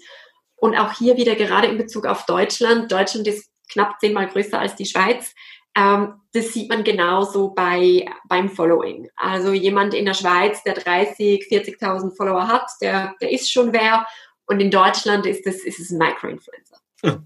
[0.56, 2.92] Und auch hier wieder gerade in Bezug auf Deutschland.
[2.92, 5.36] Deutschland ist knapp zehnmal größer als die Schweiz.
[5.76, 9.10] Ähm, das sieht man genauso bei, beim Following.
[9.16, 14.06] Also jemand in der Schweiz, der 30, 40.000 Follower hat, der, der ist schon wer.
[14.46, 16.78] Und in Deutschland ist es, ist es ein Micro-Influencer.
[17.04, 17.24] Ja.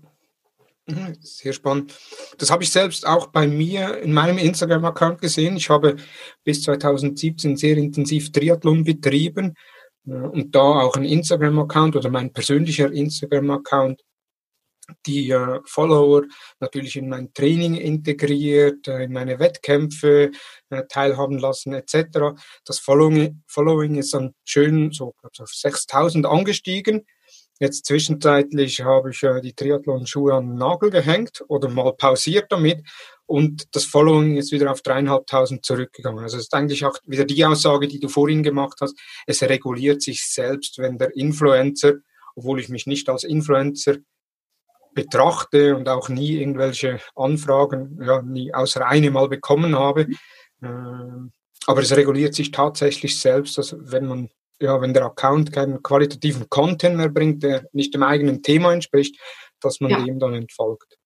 [0.87, 1.97] Mhm, sehr spannend.
[2.37, 5.57] Das habe ich selbst auch bei mir in meinem Instagram-Account gesehen.
[5.57, 5.97] Ich habe
[6.45, 9.55] bis 2017 sehr intensiv Triathlon betrieben
[10.05, 14.01] äh, und da auch ein Instagram-Account oder mein persönlicher Instagram-Account
[15.05, 16.23] die äh, Follower
[16.59, 20.31] natürlich in mein Training integriert, äh, in meine Wettkämpfe
[20.69, 22.37] äh, teilhaben lassen etc.
[22.65, 27.05] Das Following, Following ist dann schön so glaub, auf 6000 angestiegen.
[27.59, 32.83] Jetzt zwischenzeitlich habe ich äh, die Triathlon-Schuhe an den Nagel gehängt oder mal pausiert damit
[33.27, 36.23] und das Following ist wieder auf dreieinhalbtausend zurückgegangen.
[36.23, 38.97] Also es ist eigentlich auch wieder die Aussage, die du vorhin gemacht hast.
[39.25, 41.95] Es reguliert sich selbst, wenn der Influencer,
[42.35, 43.97] obwohl ich mich nicht als Influencer
[44.97, 50.07] betrachte und auch nie irgendwelche Anfragen, ja, nie außer eine mal bekommen habe.
[50.63, 51.31] Ähm,
[51.67, 54.29] aber es reguliert sich tatsächlich selbst, dass wenn man,
[54.59, 59.19] ja, wenn der Account keinen qualitativen Content mehr bringt, der nicht dem eigenen Thema entspricht,
[59.61, 60.03] dass man ja.
[60.03, 60.97] dem dann entfolgt.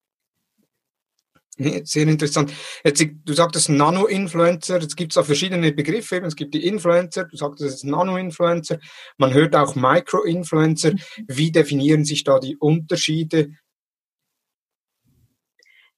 [1.84, 2.54] Sehr interessant.
[2.86, 6.18] Jetzt, du sagtest Nano-Influencer, jetzt gibt es auch verschiedene Begriffe.
[6.26, 8.80] Es gibt die Influencer, du sagtest es Nano-Influencer,
[9.18, 10.94] man hört auch Micro-Influencer.
[11.28, 13.52] Wie definieren sich da die Unterschiede?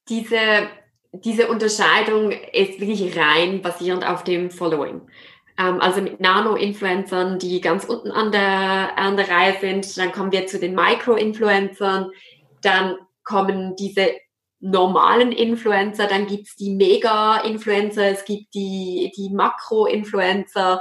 [0.08, 0.68] Diese,
[1.12, 5.02] diese Unterscheidung ist wirklich rein basierend auf dem Following.
[5.58, 10.32] Ähm, also mit Nano-Influencern, die ganz unten an der, an der Reihe sind, dann kommen
[10.32, 12.10] wir zu den Micro-Influencern,
[12.62, 14.12] dann kommen diese
[14.60, 20.80] normalen Influencer, dann gibt's die Mega-Influencer, es gibt die, die Makro-Influencer,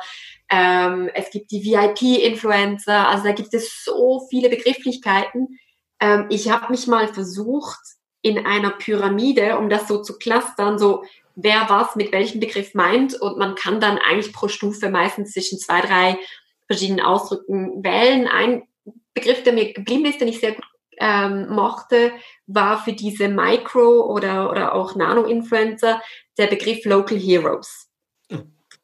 [0.49, 5.59] ähm, es gibt die VIP-Influencer, also da gibt es so viele Begrifflichkeiten.
[5.99, 7.81] Ähm, ich habe mich mal versucht,
[8.23, 11.03] in einer Pyramide, um das so zu clustern, so
[11.35, 15.59] wer was mit welchem Begriff meint und man kann dann eigentlich pro Stufe meistens zwischen
[15.59, 16.17] zwei, drei
[16.65, 18.27] verschiedenen Ausdrücken wählen.
[18.27, 18.63] Ein
[19.13, 20.65] Begriff, der mir geblieben ist, den ich sehr gut
[20.97, 22.13] ähm, mochte,
[22.47, 26.01] war für diese Micro- oder, oder auch Nano-Influencer
[26.37, 27.89] der Begriff Local Heroes.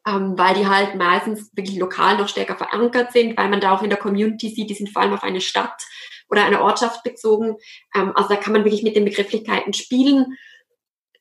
[0.07, 3.83] Ähm, weil die halt meistens wirklich lokal noch stärker verankert sind, weil man da auch
[3.83, 5.83] in der Community sieht, die sind vor allem auf eine Stadt
[6.29, 7.57] oder eine Ortschaft bezogen.
[7.93, 10.37] Ähm, also da kann man wirklich mit den Begrifflichkeiten spielen.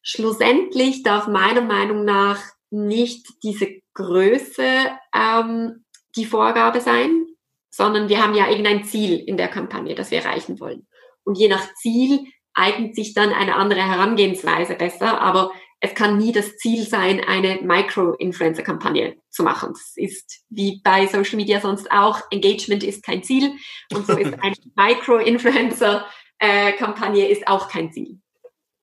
[0.02, 5.84] Schlussendlich darf meiner Meinung nach nicht diese Größe ähm,
[6.16, 7.26] die Vorgabe sein,
[7.70, 10.86] sondern wir haben ja irgendein Ziel in der Kampagne, das wir erreichen wollen.
[11.24, 16.32] Und je nach Ziel eignet sich dann eine andere Herangehensweise besser, aber es kann nie
[16.32, 19.70] das Ziel sein, eine Micro-Influencer-Kampagne zu machen.
[19.72, 23.52] Das ist wie bei Social Media sonst auch, Engagement ist kein Ziel
[23.92, 28.18] und so ist eine Micro-Influencer-Kampagne ist auch kein Ziel.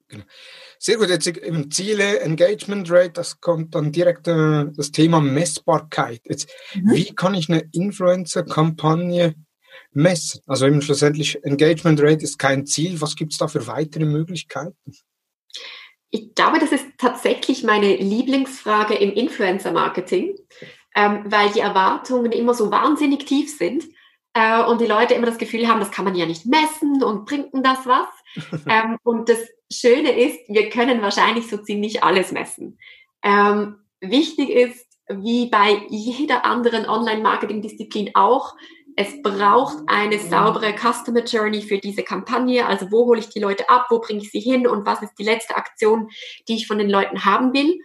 [0.07, 0.23] Genau.
[0.77, 6.21] Sehr gut, jetzt eben Ziele, Engagement Rate, das kommt dann direkt äh, das Thema Messbarkeit.
[6.25, 6.93] Jetzt, mhm.
[6.93, 9.33] Wie kann ich eine Influencer-Kampagne
[9.91, 10.41] messen?
[10.45, 13.01] Also eben schlussendlich Engagement Rate ist kein Ziel.
[13.01, 14.75] Was gibt es da für weitere Möglichkeiten?
[16.15, 20.37] Ich glaube, das ist tatsächlich meine Lieblingsfrage im Influencer-Marketing,
[20.95, 23.83] ähm, weil die Erwartungen immer so wahnsinnig tief sind
[24.33, 27.25] äh, und die Leute immer das Gefühl haben, das kann man ja nicht messen und
[27.25, 28.07] bringt denn das was?
[28.69, 32.79] ähm, und das Schöne ist, wir können wahrscheinlich so ziemlich alles messen.
[33.21, 38.55] Ähm, wichtig ist, wie bei jeder anderen Online-Marketing-Disziplin auch,
[38.95, 42.65] es braucht eine saubere Customer Journey für diese Kampagne.
[42.65, 45.15] Also wo hole ich die Leute ab, wo bringe ich sie hin und was ist
[45.19, 46.09] die letzte Aktion,
[46.47, 47.77] die ich von den Leuten haben will.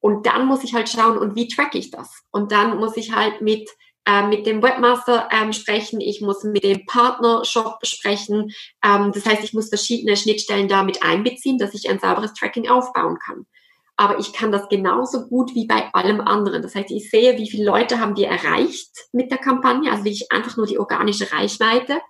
[0.00, 2.22] Und dann muss ich halt schauen, und wie track ich das?
[2.30, 3.70] Und dann muss ich halt mit
[4.04, 8.50] äh, mit dem Webmaster ähm, sprechen, ich muss mit dem Partnershop sprechen.
[8.84, 13.18] Ähm, das heißt, ich muss verschiedene Schnittstellen damit einbeziehen, dass ich ein sauberes Tracking aufbauen
[13.24, 13.46] kann
[13.96, 16.62] aber ich kann das genauso gut wie bei allem anderen.
[16.62, 20.32] Das heißt, ich sehe, wie viele Leute haben wir erreicht mit der Kampagne, also wirklich
[20.32, 22.00] einfach nur die organische Reichweite.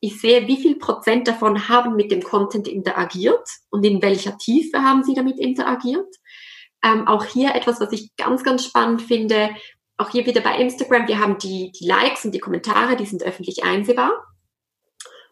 [0.00, 4.82] Ich sehe, wie viel Prozent davon haben mit dem Content interagiert und in welcher Tiefe
[4.82, 6.08] haben sie damit interagiert.
[6.84, 9.50] Ähm, auch hier etwas, was ich ganz, ganz spannend finde,
[9.96, 13.24] auch hier wieder bei Instagram, wir haben die, die Likes und die Kommentare, die sind
[13.24, 14.12] öffentlich einsehbar.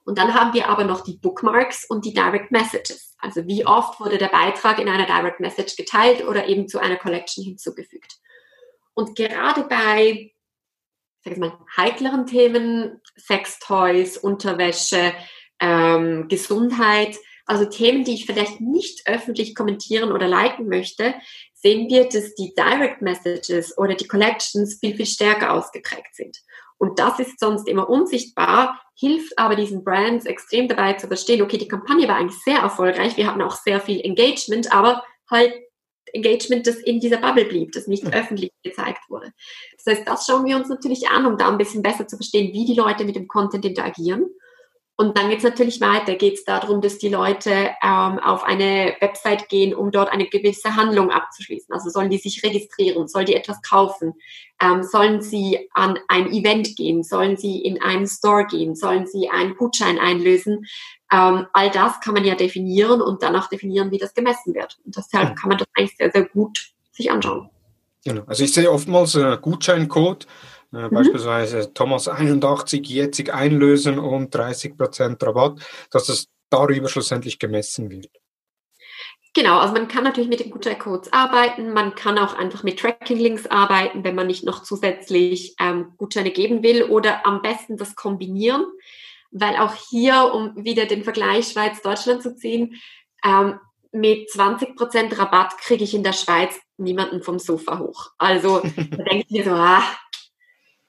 [0.06, 3.16] Und dann haben wir aber noch die Bookmarks und die Direct Messages.
[3.18, 6.96] Also wie oft wurde der Beitrag in einer Direct Message geteilt oder eben zu einer
[6.96, 8.14] Collection hinzugefügt.
[8.94, 10.32] Und gerade bei,
[11.24, 15.12] sag ich mal, heikleren Themen, Sextoys, Unterwäsche,
[15.58, 21.14] ähm, Gesundheit, also Themen, die ich vielleicht nicht öffentlich kommentieren oder liken möchte,
[21.54, 26.38] sehen wir, dass die Direct Messages oder die Collections viel, viel stärker ausgeprägt sind.
[26.78, 31.58] Und das ist sonst immer unsichtbar, hilft aber diesen Brands extrem dabei zu verstehen, okay,
[31.58, 35.54] die Kampagne war eigentlich sehr erfolgreich, wir hatten auch sehr viel Engagement, aber halt
[36.12, 39.32] Engagement, das in dieser Bubble blieb, das nicht öffentlich gezeigt wurde.
[39.76, 42.52] Das heißt, das schauen wir uns natürlich an, um da ein bisschen besser zu verstehen,
[42.52, 44.26] wie die Leute mit dem Content interagieren.
[44.98, 47.50] Und dann geht es natürlich weiter, geht es darum, dass die Leute
[47.82, 51.72] ähm, auf eine Website gehen, um dort eine gewisse Handlung abzuschließen.
[51.74, 54.14] Also sollen die sich registrieren, sollen die etwas kaufen,
[54.58, 59.28] ähm, sollen sie an ein Event gehen, sollen sie in einen Store gehen, sollen sie
[59.28, 60.64] einen Gutschein einlösen.
[61.12, 64.78] Ähm, all das kann man ja definieren und danach definieren, wie das gemessen wird.
[64.86, 67.50] Und deshalb kann man das eigentlich sehr, sehr gut sich anschauen.
[68.02, 68.22] Genau.
[68.26, 70.26] Also ich sehe oftmals äh, Gutscheincode
[70.76, 70.94] mhm.
[70.94, 75.60] Beispielsweise Thomas 81 jetzt einlösen und 30% Rabatt,
[75.90, 78.10] dass es darüber schlussendlich gemessen wird.
[79.34, 83.46] Genau, also man kann natürlich mit den Gutscheincodes arbeiten, man kann auch einfach mit Tracking-Links
[83.46, 88.64] arbeiten, wenn man nicht noch zusätzlich ähm, Gutscheine geben will oder am besten das kombinieren,
[89.30, 92.76] weil auch hier, um wieder den Vergleich Schweiz-Deutschland zu ziehen,
[93.22, 93.60] ähm,
[93.92, 98.12] mit 20% Rabatt kriege ich in der Schweiz niemanden vom Sofa hoch.
[98.16, 99.82] Also da denke ich mir so, ah,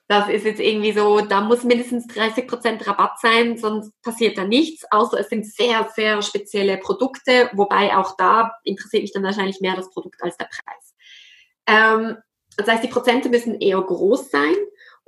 [0.08, 4.84] das ist jetzt irgendwie so, da muss mindestens 30% Rabatt sein, sonst passiert da nichts,
[4.90, 9.76] außer es sind sehr, sehr spezielle Produkte, wobei auch da interessiert mich dann wahrscheinlich mehr
[9.76, 10.94] das Produkt als der Preis.
[11.66, 12.16] Ähm,
[12.56, 14.56] das heißt, die Prozente müssen eher groß sein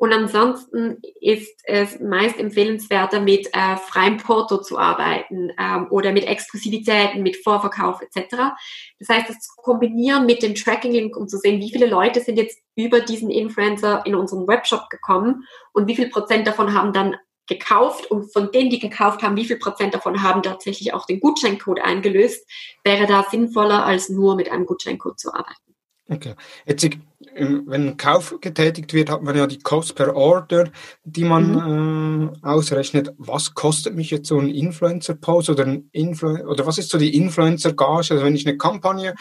[0.01, 6.25] und ansonsten ist es meist empfehlenswerter, mit äh, freiem Porto zu arbeiten ähm, oder mit
[6.25, 8.55] Exklusivitäten, mit Vorverkauf etc.
[8.99, 12.39] Das heißt, das zu kombinieren mit dem Tracking-Link, um zu sehen, wie viele Leute sind
[12.39, 17.17] jetzt über diesen Influencer in unseren Webshop gekommen und wie viel Prozent davon haben dann
[17.47, 21.21] gekauft und von denen, die gekauft haben, wie viel Prozent davon haben tatsächlich auch den
[21.21, 22.49] Gutscheincode eingelöst,
[22.85, 25.77] wäre da sinnvoller, als nur mit einem Gutscheincode zu arbeiten.
[26.09, 26.35] Okay.
[26.65, 26.89] Jetzt,
[27.35, 30.71] wenn ein Kauf getätigt wird, hat man ja die Cost per Order,
[31.05, 32.33] die man mhm.
[32.43, 33.12] äh, ausrechnet.
[33.19, 37.16] Was kostet mich jetzt so ein Influencer-Post oder ein Influ oder was ist so die
[37.16, 38.14] Influencer-Gage?
[38.14, 39.14] Also wenn ich eine Kampagne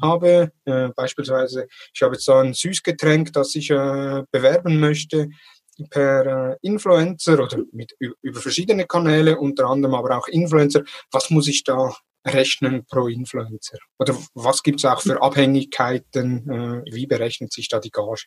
[0.00, 5.28] habe, äh, beispielsweise, ich habe jetzt so ein Süßgetränk, das ich äh, bewerben möchte
[5.90, 10.82] per äh, Influencer oder mit, über verschiedene Kanäle, unter anderem aber auch Influencer.
[11.10, 11.94] Was muss ich da
[12.26, 13.78] rechnen pro Influencer?
[13.98, 16.84] Oder was gibt es auch für Abhängigkeiten?
[16.86, 18.26] Äh, wie berechnet sich da die Gage?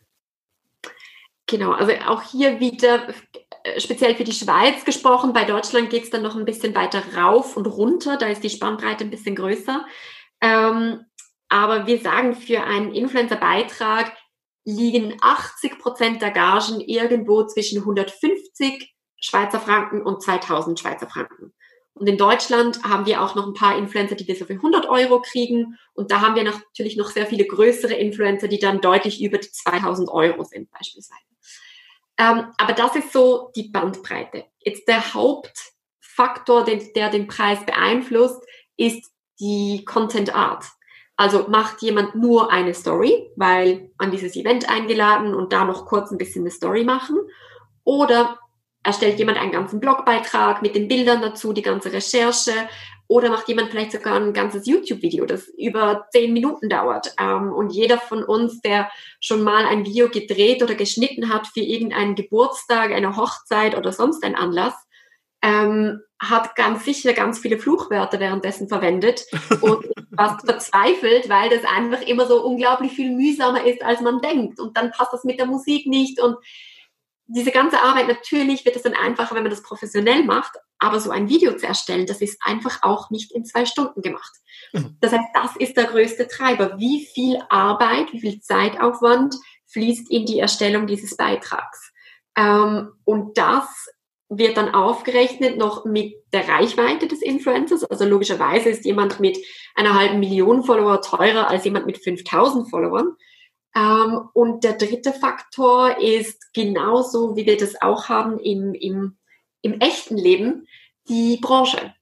[1.45, 3.07] Genau, also auch hier wieder
[3.63, 5.33] äh, speziell für die Schweiz gesprochen.
[5.33, 8.17] Bei Deutschland geht es dann noch ein bisschen weiter rauf und runter.
[8.17, 9.85] Da ist die Spannbreite ein bisschen größer.
[10.41, 11.05] Ähm,
[11.49, 14.15] aber wir sagen, für einen Influencer-Beitrag
[14.63, 21.53] liegen 80 Prozent der Gagen irgendwo zwischen 150 Schweizer Franken und 2000 Schweizer Franken.
[21.99, 25.21] Und in Deutschland haben wir auch noch ein paar Influencer, die so für 100 Euro
[25.21, 25.77] kriegen.
[25.93, 29.51] Und da haben wir natürlich noch sehr viele größere Influencer, die dann deutlich über die
[29.51, 31.21] 2000 Euro sind beispielsweise.
[32.17, 34.45] Ähm, aber das ist so die Bandbreite.
[34.59, 38.41] Jetzt der Hauptfaktor, den, der den Preis beeinflusst,
[38.77, 40.63] ist die Content Art.
[41.17, 46.11] Also macht jemand nur eine Story, weil an dieses Event eingeladen und da noch kurz
[46.11, 47.17] ein bisschen eine Story machen.
[47.83, 48.39] Oder
[48.89, 52.51] erstellt jemand einen ganzen Blogbeitrag mit den Bildern dazu, die ganze Recherche
[53.07, 57.15] oder macht jemand vielleicht sogar ein ganzes YouTube-Video, das über zehn Minuten dauert.
[57.19, 61.61] Ähm, und jeder von uns, der schon mal ein Video gedreht oder geschnitten hat für
[61.61, 64.75] irgendeinen Geburtstag, eine Hochzeit oder sonst einen Anlass,
[65.41, 69.25] ähm, hat ganz sicher ganz viele Fluchwörter währenddessen verwendet
[69.61, 74.59] und fast verzweifelt, weil das einfach immer so unglaublich viel mühsamer ist, als man denkt.
[74.59, 76.37] Und dann passt das mit der Musik nicht und
[77.31, 81.11] diese ganze Arbeit, natürlich wird es dann einfacher, wenn man das professionell macht, aber so
[81.11, 84.31] ein Video zu erstellen, das ist einfach auch nicht in zwei Stunden gemacht.
[84.73, 84.97] Mhm.
[84.99, 86.79] Das heißt, das ist der größte Treiber.
[86.79, 89.35] Wie viel Arbeit, wie viel Zeitaufwand
[89.67, 91.91] fließt in die Erstellung dieses Beitrags?
[92.35, 93.89] Ähm, und das
[94.29, 97.83] wird dann aufgerechnet noch mit der Reichweite des Influencers.
[97.83, 99.37] Also logischerweise ist jemand mit
[99.75, 103.15] einer halben Million Follower teurer als jemand mit 5000 Followern.
[103.75, 109.17] Ähm, und der dritte Faktor ist genauso, wie wir das auch haben im, im,
[109.61, 110.67] im echten Leben,
[111.07, 111.93] die Branche.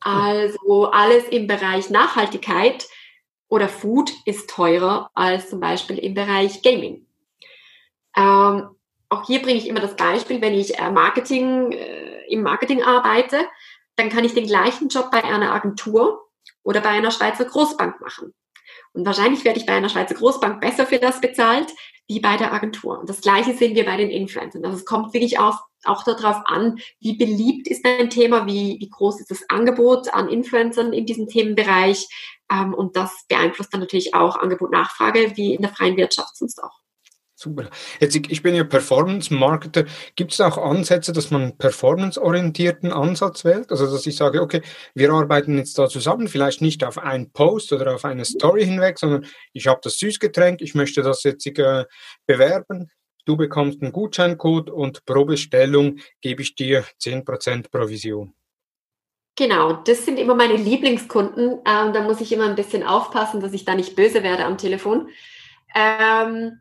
[0.00, 2.88] Also alles im Bereich Nachhaltigkeit
[3.48, 7.06] oder Food ist teurer als zum Beispiel im Bereich Gaming.
[8.16, 8.70] Ähm,
[9.10, 13.46] auch hier bringe ich immer das Beispiel, wenn ich äh, Marketing, äh, im Marketing arbeite,
[13.96, 16.30] dann kann ich den gleichen Job bei einer Agentur
[16.62, 18.32] oder bei einer Schweizer Großbank machen.
[18.92, 21.72] Und wahrscheinlich werde ich bei einer Schweizer Großbank besser für das bezahlt,
[22.08, 22.98] wie bei der Agentur.
[22.98, 24.64] Und das Gleiche sehen wir bei den Influencern.
[24.64, 28.90] Also es kommt wirklich auf, auch darauf an, wie beliebt ist ein Thema, wie, wie
[28.90, 32.08] groß ist das Angebot an Influencern in diesem Themenbereich.
[32.50, 36.79] Ähm, und das beeinflusst dann natürlich auch Angebot-Nachfrage, wie in der freien Wirtschaft sonst auch.
[37.42, 37.70] Super.
[38.00, 39.86] Jetzt, ich bin ja Performance-Marketer.
[40.14, 43.70] Gibt es auch Ansätze, dass man einen performance-orientierten Ansatz wählt?
[43.70, 44.60] Also, dass ich sage, okay,
[44.94, 48.98] wir arbeiten jetzt da zusammen, vielleicht nicht auf einen Post oder auf eine Story hinweg,
[48.98, 49.24] sondern
[49.54, 51.86] ich habe das Süßgetränk, ich möchte das jetzt äh,
[52.26, 52.90] bewerben.
[53.24, 58.34] Du bekommst einen Gutscheincode und pro Bestellung gebe ich dir 10% Provision.
[59.36, 61.60] Genau, das sind immer meine Lieblingskunden.
[61.66, 64.58] Ähm, da muss ich immer ein bisschen aufpassen, dass ich da nicht böse werde am
[64.58, 65.08] Telefon.
[65.74, 66.60] Ähm,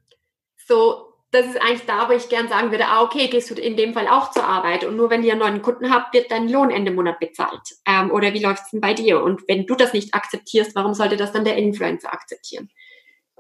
[0.69, 3.75] so, das ist eigentlich da, wo ich gern sagen würde, ah, okay, gehst du in
[3.75, 6.47] dem Fall auch zur Arbeit und nur wenn ihr einen neuen Kunden habt, wird dein
[6.47, 7.75] Lohn Ende Monat bezahlt.
[7.85, 9.21] Ähm, oder wie läuft es denn bei dir?
[9.21, 12.69] Und wenn du das nicht akzeptierst, warum sollte das dann der Influencer akzeptieren?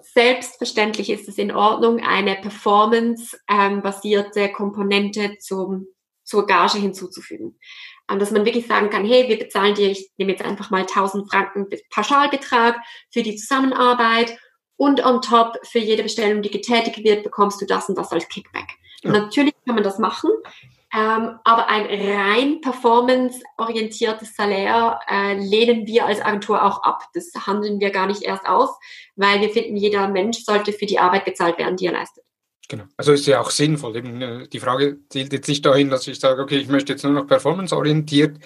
[0.01, 5.87] selbstverständlich ist es in Ordnung, eine performance-basierte Komponente zum,
[6.23, 7.59] zur Gage hinzuzufügen.
[8.09, 10.81] Ähm, dass man wirklich sagen kann, hey, wir bezahlen dir, ich nehme jetzt einfach mal
[10.81, 12.77] 1000 Franken Pauschalbetrag
[13.11, 14.37] für die Zusammenarbeit
[14.79, 18.29] und on top für jede Bestellung, die getätigt wird, bekommst du das und das als
[18.29, 18.69] Kickback.
[19.03, 19.11] Ja.
[19.11, 20.31] Natürlich kann man das machen.
[20.95, 27.03] Ähm, aber ein rein performance-orientiertes Salär äh, lehnen wir als Agentur auch ab.
[27.13, 28.69] Das handeln wir gar nicht erst aus,
[29.15, 32.23] weil wir finden, jeder Mensch sollte für die Arbeit bezahlt werden, die er leistet.
[32.69, 32.85] Genau.
[32.95, 33.97] Also ist ja auch sinnvoll.
[33.97, 37.03] Eben, äh, die Frage zielt jetzt nicht dahin, dass ich sage, okay, ich möchte jetzt
[37.03, 38.39] nur noch performance-orientiert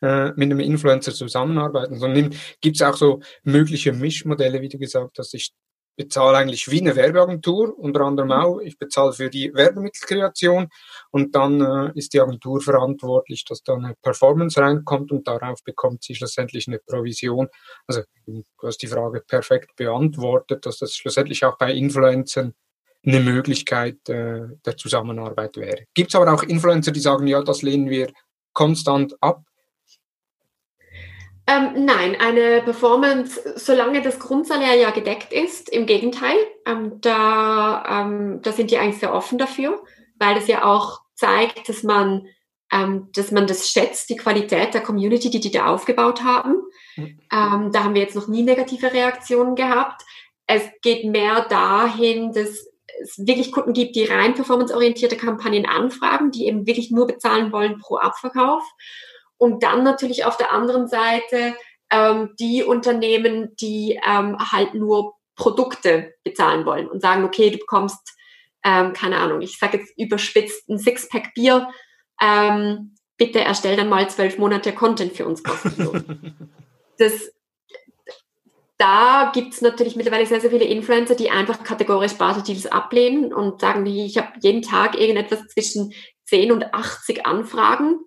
[0.00, 5.18] äh, mit einem Influencer zusammenarbeiten, sondern gibt es auch so mögliche Mischmodelle, wie du gesagt
[5.18, 5.34] hast.
[5.34, 5.52] Ich
[5.96, 8.34] bezahle eigentlich wie eine Werbeagentur, unter anderem mhm.
[8.34, 8.58] auch.
[8.60, 10.68] Ich bezahle für die Werbemittelkreation
[11.10, 16.02] und dann äh, ist die Agentur verantwortlich, dass da eine Performance reinkommt und darauf bekommt
[16.02, 17.48] sie schlussendlich eine Provision.
[17.86, 22.54] Also du hast die Frage perfekt beantwortet, dass das schlussendlich auch bei Influencern
[23.06, 25.84] eine Möglichkeit äh, der Zusammenarbeit wäre.
[25.94, 28.10] Gibt es aber auch Influencer, die sagen, ja, das lehnen wir
[28.52, 29.42] konstant ab?
[31.46, 36.36] Ähm, nein, eine Performance, solange das Grundsalär ja gedeckt ist, im Gegenteil,
[36.66, 39.82] ähm, da, ähm, da sind die eigentlich sehr offen dafür,
[40.18, 42.26] weil das ja auch zeigt, dass man,
[42.72, 46.62] ähm, dass man das schätzt, die Qualität der Community, die die da aufgebaut haben.
[46.96, 47.20] Mhm.
[47.30, 50.02] Ähm, da haben wir jetzt noch nie negative Reaktionen gehabt.
[50.46, 52.66] Es geht mehr dahin, dass
[53.02, 57.78] es wirklich Kunden gibt, die rein performanceorientierte Kampagnen anfragen, die eben wirklich nur bezahlen wollen
[57.78, 58.62] pro Abverkauf.
[59.38, 61.54] Und dann natürlich auf der anderen Seite
[61.90, 68.16] ähm, die Unternehmen, die ähm, halt nur Produkte bezahlen wollen und sagen, okay, du bekommst,
[68.64, 71.68] ähm, keine Ahnung, ich sage jetzt überspitzt ein Sixpack Bier,
[72.20, 76.02] ähm, bitte erstell dann mal zwölf Monate Content für uns kostenlos.
[76.98, 77.32] das,
[78.78, 83.60] da gibt es natürlich mittlerweile sehr, sehr viele Influencer, die einfach kategorisch Barter-Deals ablehnen und
[83.60, 85.92] sagen, ich habe jeden Tag irgendetwas zwischen
[86.24, 88.00] 10 und 80 Anfragen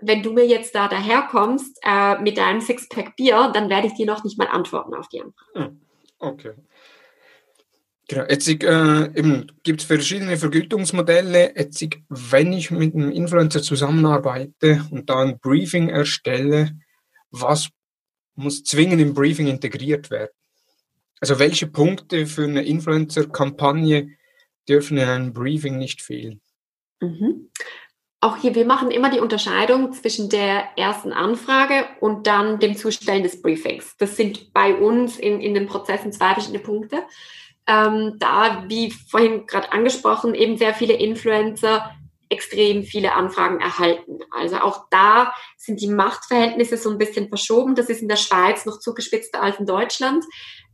[0.00, 4.06] wenn du mir jetzt da daherkommst äh, mit deinem Sixpack Bier, dann werde ich dir
[4.06, 5.50] noch nicht mal antworten auf die Anfrage.
[5.54, 5.80] Hm,
[6.18, 6.52] okay.
[8.08, 8.24] Genau.
[8.28, 11.54] Jetzt äh, gibt es verschiedene Vergütungsmodelle.
[11.56, 16.76] Jetzt, wenn ich mit einem Influencer zusammenarbeite und da ein Briefing erstelle,
[17.30, 17.68] was
[18.34, 20.32] muss zwingend im Briefing integriert werden?
[21.20, 24.16] Also welche Punkte für eine Influencer-Kampagne
[24.68, 26.40] dürfen in einem Briefing nicht fehlen?
[27.00, 27.50] Mhm
[28.20, 33.22] auch hier, wir machen immer die Unterscheidung zwischen der ersten Anfrage und dann dem Zustellen
[33.22, 33.96] des Briefings.
[33.98, 37.02] Das sind bei uns in, in den Prozessen zwei verschiedene Punkte.
[37.66, 41.90] Ähm, da, wie vorhin gerade angesprochen, eben sehr viele Influencer
[42.28, 44.18] extrem viele Anfragen erhalten.
[44.30, 47.74] Also auch da sind die Machtverhältnisse so ein bisschen verschoben.
[47.74, 50.24] Das ist in der Schweiz noch zugespitzter als in Deutschland.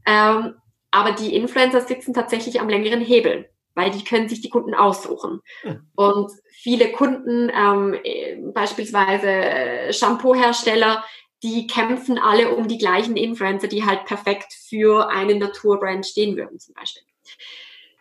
[0.05, 0.55] Ähm,
[0.91, 5.41] aber die Influencer sitzen tatsächlich am längeren Hebel weil die können sich die Kunden aussuchen.
[5.63, 5.87] Mhm.
[5.95, 11.05] Und viele Kunden, ähm, äh, beispielsweise äh, Shampoo-Hersteller,
[11.43, 16.59] die kämpfen alle um die gleichen Influencer, die halt perfekt für einen Naturbrand stehen würden
[16.59, 17.03] zum Beispiel.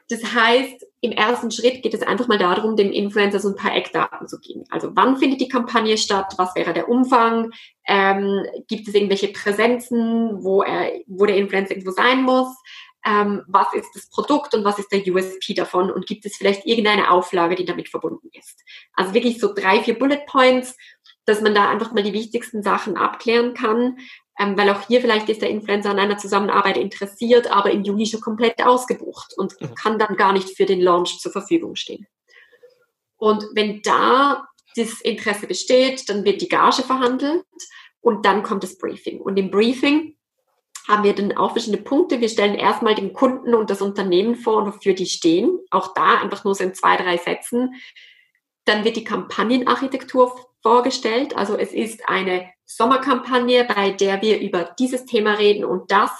[0.07, 3.75] Das heißt, im ersten Schritt geht es einfach mal darum, dem Influencer so ein paar
[3.75, 4.63] Eckdaten zu geben.
[4.69, 6.33] Also wann findet die Kampagne statt?
[6.37, 7.51] Was wäre der Umfang?
[7.87, 12.55] Ähm, gibt es irgendwelche Präsenzen, wo, er, wo der Influencer irgendwo sein muss?
[13.05, 16.65] Ähm, was ist das Produkt und was ist der USP davon und gibt es vielleicht
[16.65, 18.63] irgendeine Auflage, die damit verbunden ist.
[18.93, 20.75] Also wirklich so drei, vier Bullet Points,
[21.25, 23.97] dass man da einfach mal die wichtigsten Sachen abklären kann,
[24.39, 28.05] ähm, weil auch hier vielleicht ist der Influencer an einer Zusammenarbeit interessiert, aber im Juni
[28.07, 29.75] schon komplett ausgebucht und mhm.
[29.75, 32.07] kann dann gar nicht für den Launch zur Verfügung stehen.
[33.17, 37.45] Und wenn da das Interesse besteht, dann wird die Gage verhandelt
[38.01, 39.21] und dann kommt das Briefing.
[39.21, 40.14] Und im Briefing
[40.87, 42.21] haben wir dann auch verschiedene Punkte.
[42.21, 45.59] Wir stellen erstmal den Kunden und das Unternehmen vor, und wofür die stehen.
[45.71, 47.75] Auch da einfach nur so in zwei, drei Sätzen.
[48.65, 51.35] Dann wird die Kampagnenarchitektur vorgestellt.
[51.35, 56.11] Also es ist eine Sommerkampagne, bei der wir über dieses Thema reden und das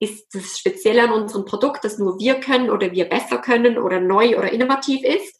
[0.00, 4.00] ist das Spezielle an unserem Produkt, das nur wir können oder wir besser können oder
[4.00, 5.36] neu oder innovativ ist.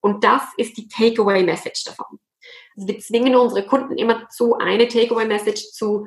[0.00, 2.20] Und das ist die Takeaway-Message davon.
[2.76, 6.06] Also wir zwingen unsere Kunden immer zu, eine Takeaway-Message zu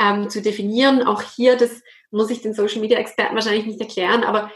[0.00, 1.02] ähm, zu definieren.
[1.02, 4.50] Auch hier, das muss ich den Social Media Experten wahrscheinlich nicht erklären, aber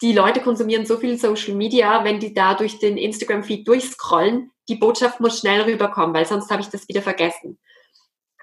[0.00, 4.76] die Leute konsumieren so viel Social Media, wenn die da durch den Instagram-Feed durchscrollen, die
[4.76, 7.58] Botschaft muss schnell rüberkommen, weil sonst habe ich das wieder vergessen.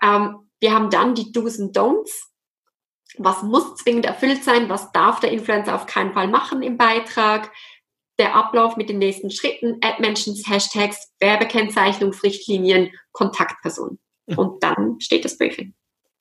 [0.01, 2.27] Ähm, wir haben dann die Do's und Don'ts.
[3.17, 4.69] Was muss zwingend erfüllt sein?
[4.69, 7.51] Was darf der Influencer auf keinen Fall machen im Beitrag?
[8.19, 13.99] Der Ablauf mit den nächsten Schritten, Ad-Mentions, Hashtags, Werbekennzeichnungsrichtlinien, Kontaktpersonen.
[14.27, 15.73] Und dann steht das Briefing.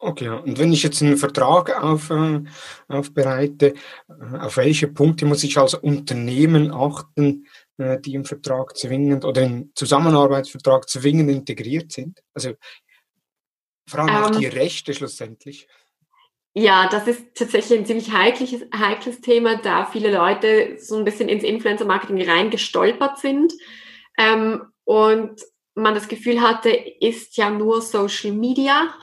[0.03, 2.41] Okay, und wenn ich jetzt einen Vertrag auf, äh,
[2.89, 3.75] aufbereite,
[4.09, 7.47] äh, auf welche Punkte muss ich als Unternehmen achten,
[7.77, 12.23] äh, die im Vertrag zwingend oder im Zusammenarbeitsvertrag zwingend integriert sind?
[12.33, 12.55] Also
[13.87, 15.69] vor allem ähm, auch die Rechte schlussendlich.
[16.55, 21.29] Ja, das ist tatsächlich ein ziemlich heikles, heikles Thema, da viele Leute so ein bisschen
[21.29, 23.53] ins Influencer-Marketing reingestolpert sind
[24.17, 25.43] ähm, und
[25.75, 28.95] man das Gefühl hatte, ist ja nur Social Media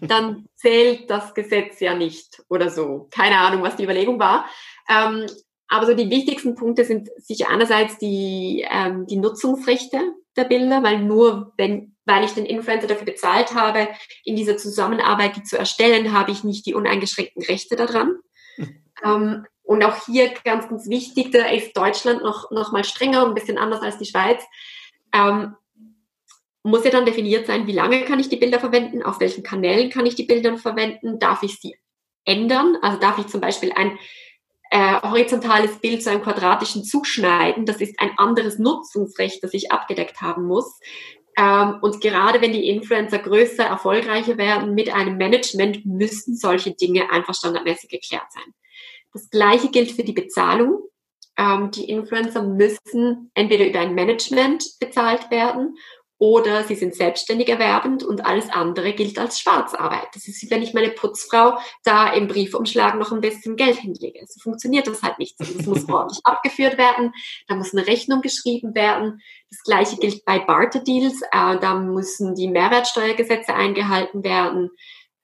[0.00, 3.08] dann zählt das Gesetz ja nicht oder so.
[3.10, 4.46] Keine Ahnung, was die Überlegung war.
[4.88, 5.26] Ähm,
[5.68, 10.00] aber so die wichtigsten Punkte sind sicher einerseits die, ähm, die Nutzungsrechte
[10.36, 13.88] der Bilder, weil nur wenn, weil ich den Influencer dafür bezahlt habe,
[14.24, 18.16] in dieser Zusammenarbeit die zu erstellen, habe ich nicht die uneingeschränkten Rechte daran.
[18.56, 18.82] Mhm.
[19.04, 23.30] Ähm, und auch hier ganz, ganz wichtig, da ist Deutschland noch, noch mal strenger und
[23.30, 24.42] ein bisschen anders als die Schweiz.
[25.14, 25.54] Ähm,
[26.62, 29.90] muss ja dann definiert sein, wie lange kann ich die Bilder verwenden, auf welchen Kanälen
[29.90, 31.76] kann ich die Bilder verwenden, darf ich sie
[32.24, 33.98] ändern, also darf ich zum Beispiel ein
[34.70, 40.20] äh, horizontales Bild zu einem quadratischen zuschneiden, das ist ein anderes Nutzungsrecht, das ich abgedeckt
[40.20, 40.78] haben muss.
[41.36, 47.10] Ähm, und gerade wenn die Influencer größer, erfolgreicher werden mit einem Management, müssen solche Dinge
[47.10, 48.54] einfach standardmäßig geklärt sein.
[49.12, 50.80] Das gleiche gilt für die Bezahlung.
[51.36, 55.76] Ähm, die Influencer müssen entweder über ein Management bezahlt werden
[56.22, 60.06] oder sie sind selbstständig erwerbend und alles andere gilt als Schwarzarbeit.
[60.14, 64.24] Das ist wie wenn ich meine Putzfrau da im Briefumschlag noch ein bisschen Geld hinlege.
[64.28, 65.34] So funktioniert das halt nicht.
[65.40, 67.12] Das muss ordentlich abgeführt werden,
[67.48, 69.20] da muss eine Rechnung geschrieben werden.
[69.50, 74.70] Das gleiche gilt bei Barter-Deals, äh, da müssen die Mehrwertsteuergesetze eingehalten werden,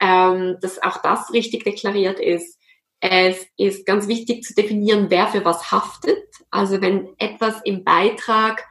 [0.00, 2.58] ähm, dass auch das richtig deklariert ist.
[2.98, 6.24] Es ist ganz wichtig zu definieren, wer für was haftet.
[6.50, 8.66] Also wenn etwas im Beitrag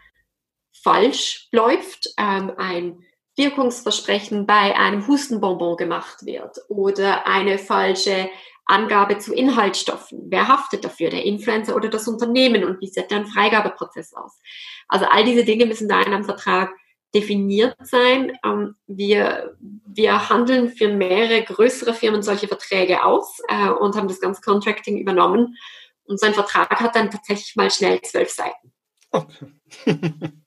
[0.88, 3.04] falsch läuft, ähm, ein
[3.36, 8.30] Wirkungsversprechen bei einem Hustenbonbon gemacht wird oder eine falsche
[8.66, 10.28] Angabe zu Inhaltsstoffen.
[10.30, 11.10] Wer haftet dafür?
[11.10, 12.64] Der Influencer oder das Unternehmen?
[12.64, 14.40] Und wie sieht der Freigabeprozess aus?
[14.88, 16.72] Also all diese Dinge müssen da in einem Vertrag
[17.14, 18.38] definiert sein.
[18.46, 24.22] Ähm, wir, wir handeln für mehrere größere Firmen solche Verträge aus äh, und haben das
[24.22, 25.58] ganze Contracting übernommen.
[26.06, 28.72] Und so ein Vertrag hat dann tatsächlich mal schnell zwölf Seiten.
[29.12, 29.52] Okay.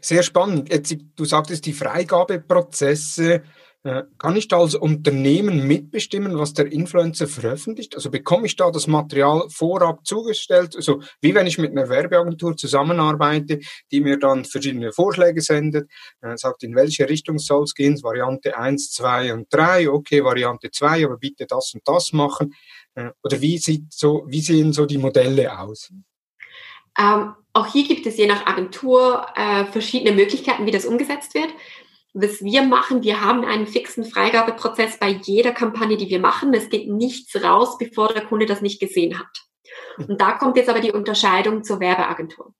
[0.00, 0.72] Sehr spannend.
[0.72, 3.42] Jetzt, du sagtest, die Freigabeprozesse.
[3.84, 7.94] Äh, kann ich da als Unternehmen mitbestimmen, was der Influencer veröffentlicht?
[7.94, 10.74] Also bekomme ich da das Material vorab zugestellt?
[10.74, 13.60] Also wie wenn ich mit einer Werbeagentur zusammenarbeite,
[13.92, 15.88] die mir dann verschiedene Vorschläge sendet,
[16.22, 20.72] äh, sagt, in welche Richtung soll es gehen, Variante 1, 2 und 3, okay, Variante
[20.72, 22.54] 2, aber bitte das und das machen.
[22.96, 25.92] Äh, oder wie, sieht so, wie sehen so die Modelle aus?
[26.98, 31.48] Ähm, auch hier gibt es je nach Agentur äh, verschiedene Möglichkeiten, wie das umgesetzt wird.
[32.14, 36.54] Was wir machen, wir haben einen fixen Freigabeprozess bei jeder Kampagne, die wir machen.
[36.54, 39.44] Es geht nichts raus, bevor der Kunde das nicht gesehen hat.
[39.98, 42.54] Und da kommt jetzt aber die Unterscheidung zur Werbeagentur.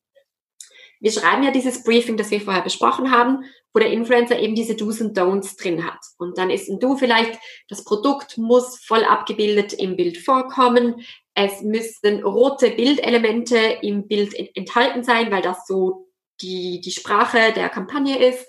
[1.00, 4.74] Wir schreiben ja dieses Briefing, das wir vorher besprochen haben, wo der Influencer eben diese
[4.74, 6.00] Do's und Don'ts drin hat.
[6.18, 7.38] Und dann ist ein Do vielleicht,
[7.68, 11.04] das Produkt muss voll abgebildet im Bild vorkommen.
[11.40, 16.08] Es müssen rote Bildelemente im Bild enthalten sein, weil das so
[16.40, 18.44] die, die Sprache der Kampagne ist.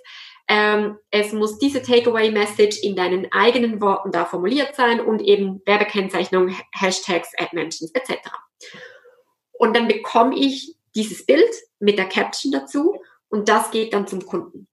[0.48, 6.56] Ähm, es muss diese Takeaway-Message in deinen eigenen Worten da formuliert sein und eben Werbekennzeichnung,
[6.74, 8.28] Hashtags, Ad-Mentions etc.
[9.52, 14.26] Und dann bekomme ich dieses Bild mit der Caption dazu und das geht dann zum
[14.26, 14.68] Kunden.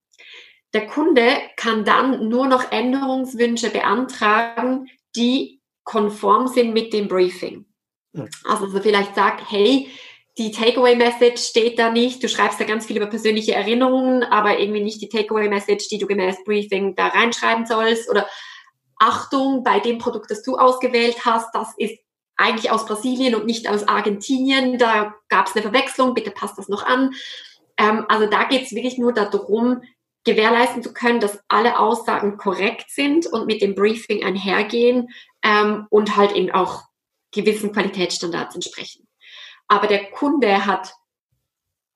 [0.73, 7.66] Der Kunde kann dann nur noch Änderungswünsche beantragen, die konform sind mit dem Briefing.
[8.45, 9.89] Also so vielleicht sagt, hey,
[10.39, 12.23] die Takeaway-Message steht da nicht.
[12.23, 16.07] Du schreibst da ganz viel über persönliche Erinnerungen, aber irgendwie nicht die Takeaway-Message, die du
[16.07, 18.11] gemäß Briefing da reinschreiben sollst.
[18.11, 18.27] Oder
[18.99, 21.99] Achtung, bei dem Produkt, das du ausgewählt hast, das ist
[22.37, 24.77] eigentlich aus Brasilien und nicht aus Argentinien.
[24.79, 27.15] Da gab es eine Verwechslung, bitte passt das noch an.
[27.79, 29.83] Ähm, also da geht es wirklich nur darum,
[30.25, 35.09] gewährleisten zu können, dass alle Aussagen korrekt sind und mit dem Briefing einhergehen
[35.43, 36.83] ähm, und halt eben auch
[37.37, 39.07] gewissen Qualitätsstandards entsprechen.
[39.69, 40.93] Aber der Kunde hat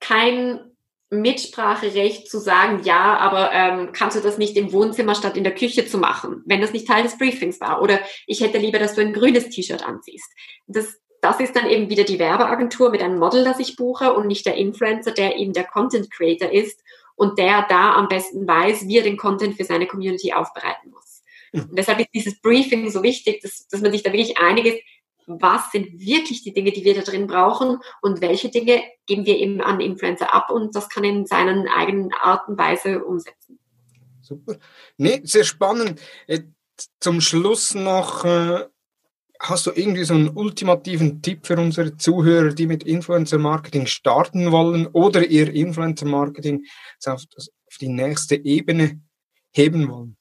[0.01, 0.71] kein
[1.11, 5.55] Mitspracherecht zu sagen, ja, aber ähm, kannst du das nicht im Wohnzimmer statt in der
[5.55, 7.83] Küche zu machen, wenn das nicht Teil des Briefings war?
[7.83, 10.31] Oder ich hätte lieber, dass du ein grünes T-Shirt anziehst.
[10.69, 14.29] Das, das ist dann eben wieder die Werbeagentur mit einem Model, das ich buche und
[14.29, 16.81] nicht der Influencer, der eben der Content Creator ist
[17.17, 21.23] und der da am besten weiß, wie er den Content für seine Community aufbereiten muss.
[21.53, 21.63] Mhm.
[21.71, 24.79] Und deshalb ist dieses Briefing so wichtig, dass, dass man sich da wirklich einig ist,
[25.39, 29.39] was sind wirklich die Dinge, die wir da drin brauchen und welche Dinge geben wir
[29.39, 33.59] eben an Influencer ab und das kann er in seiner eigenen Art und Weise umsetzen.
[34.23, 34.57] Super.
[34.97, 36.01] Nee, sehr spannend.
[36.27, 36.41] Äh,
[37.01, 38.67] zum Schluss noch, äh,
[39.41, 44.53] hast du irgendwie so einen ultimativen Tipp für unsere Zuhörer, die mit Influencer Marketing starten
[44.53, 46.65] wollen oder ihr Influencer Marketing
[47.07, 49.01] auf, auf die nächste Ebene
[49.53, 50.17] heben wollen?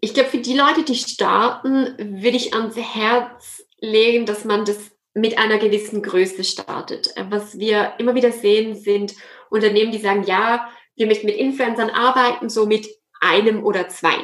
[0.00, 4.90] Ich glaube, für die Leute, die starten, würde ich ans Herz legen, dass man das
[5.14, 7.12] mit einer gewissen Größe startet.
[7.30, 9.14] Was wir immer wieder sehen, sind
[9.50, 12.88] Unternehmen, die sagen, ja, wir möchten mit Influencern arbeiten, so mit
[13.20, 14.16] einem oder zwei.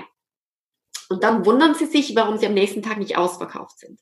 [1.09, 4.01] Und dann wundern sie sich, warum sie am nächsten Tag nicht ausverkauft sind.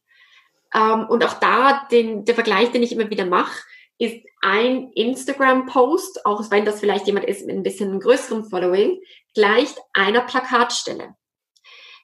[0.74, 3.62] Ähm, und auch da, den, der Vergleich, den ich immer wieder mache,
[3.98, 9.00] ist ein Instagram-Post, auch wenn das vielleicht jemand ist mit ein bisschen größerem Following,
[9.34, 11.14] gleicht einer Plakatstelle.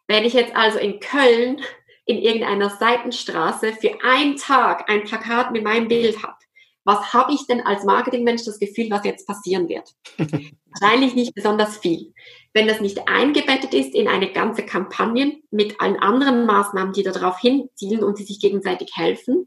[0.07, 1.61] Wenn ich jetzt also in Köln
[2.09, 6.39] in irgendeiner Seitenstraße für einen Tag ein Plakat mit meinem Bild habe,
[6.85, 9.93] was habe ich denn als Marketingmensch das Gefühl, was jetzt passieren wird?
[10.81, 12.15] Wahrscheinlich nicht besonders viel.
[12.55, 17.39] Wenn das nicht eingebettet ist in eine ganze Kampagne mit allen anderen Maßnahmen, die darauf
[17.41, 19.47] hinzielen und die sich gegenseitig helfen,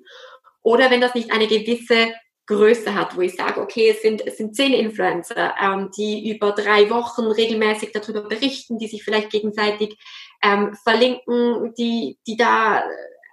[0.62, 2.14] oder wenn das nicht eine gewisse
[2.52, 6.52] Größe hat, wo ich sage, okay, es sind, es sind zehn Influencer, ähm, die über
[6.52, 9.98] drei Wochen regelmäßig darüber berichten, die sich vielleicht gegenseitig
[10.44, 12.84] ähm, verlinken, die, die da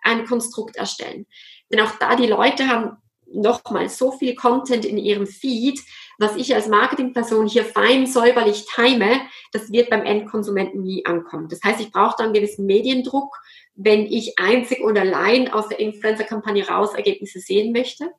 [0.02, 1.26] ein Konstrukt erstellen.
[1.70, 2.96] Denn auch da die Leute haben
[3.30, 5.80] nochmal so viel Content in ihrem Feed,
[6.18, 9.20] was ich als Marketingperson hier fein säuberlich time,
[9.52, 11.48] das wird beim Endkonsumenten nie ankommen.
[11.48, 13.36] Das heißt, ich brauche da einen gewissen Mediendruck,
[13.74, 18.10] wenn ich einzig und allein aus der Influencer-Kampagne raus Ergebnisse sehen möchte.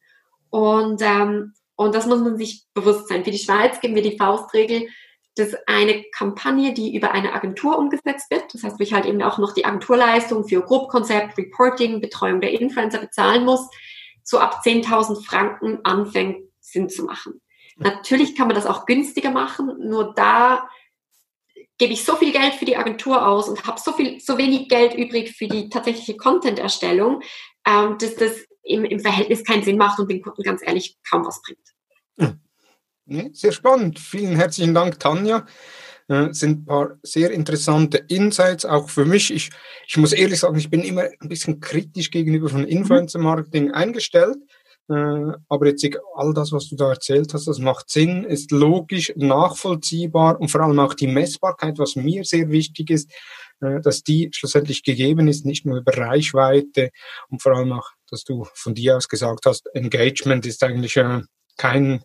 [0.49, 3.23] Und, ähm, und das muss man sich bewusst sein.
[3.23, 4.87] Für die Schweiz geben wir die Faustregel,
[5.35, 9.21] dass eine Kampagne, die über eine Agentur umgesetzt wird, das heißt, wo ich halt eben
[9.21, 13.69] auch noch die Agenturleistung für Gruppkonzept, Reporting, Betreuung der Influencer bezahlen muss,
[14.23, 17.41] so ab 10.000 Franken anfängt, Sinn zu machen.
[17.77, 20.67] Natürlich kann man das auch günstiger machen, nur da
[21.77, 24.67] gebe ich so viel Geld für die Agentur aus und habe so viel, so wenig
[24.67, 27.21] Geld übrig für die tatsächliche Content-Erstellung,
[27.65, 28.33] ähm, dass das
[28.63, 31.59] im, im Verhältnis keinen Sinn macht und den Kunden ganz ehrlich kaum was bringt.
[33.35, 33.97] Sehr spannend.
[33.97, 35.45] Vielen herzlichen Dank, Tanja.
[36.09, 39.31] Äh, sind ein paar sehr interessante Insights, auch für mich.
[39.33, 39.49] Ich,
[39.87, 43.73] ich muss ehrlich sagen, ich bin immer ein bisschen kritisch gegenüber von Influencer-Marketing mhm.
[43.73, 44.37] eingestellt.
[44.89, 49.13] Äh, aber jetzt all das, was du da erzählt hast, das macht Sinn, ist logisch,
[49.15, 53.11] nachvollziehbar und vor allem auch die Messbarkeit, was mir sehr wichtig ist,
[53.61, 56.89] äh, dass die schlussendlich gegeben ist, nicht nur über Reichweite
[57.29, 61.21] und vor allem auch, dass du von dir aus gesagt hast, Engagement ist eigentlich äh,
[61.57, 62.03] kein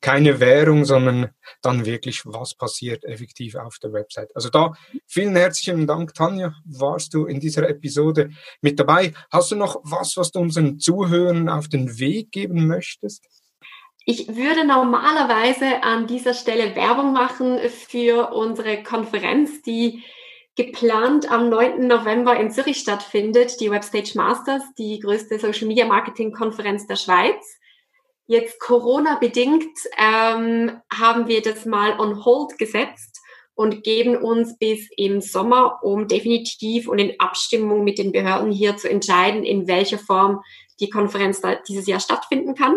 [0.00, 1.30] keine Währung, sondern
[1.62, 4.30] dann wirklich, was passiert effektiv auf der Website.
[4.34, 4.72] Also da
[5.06, 8.30] vielen herzlichen Dank, Tanja, warst du in dieser Episode
[8.60, 9.14] mit dabei.
[9.30, 13.24] Hast du noch was, was du unseren Zuhörern auf den Weg geben möchtest?
[14.04, 20.04] Ich würde normalerweise an dieser Stelle Werbung machen für unsere Konferenz, die
[20.56, 21.86] geplant am 9.
[21.86, 27.58] November in Zürich stattfindet, die Webstage Masters, die größte Social Media Marketing Konferenz der Schweiz.
[28.26, 33.20] Jetzt Corona-bedingt ähm, haben wir das mal on hold gesetzt
[33.54, 38.76] und geben uns bis im Sommer, um definitiv und in Abstimmung mit den Behörden hier
[38.76, 40.42] zu entscheiden, in welcher Form
[40.80, 42.74] die Konferenz dieses Jahr stattfinden kann.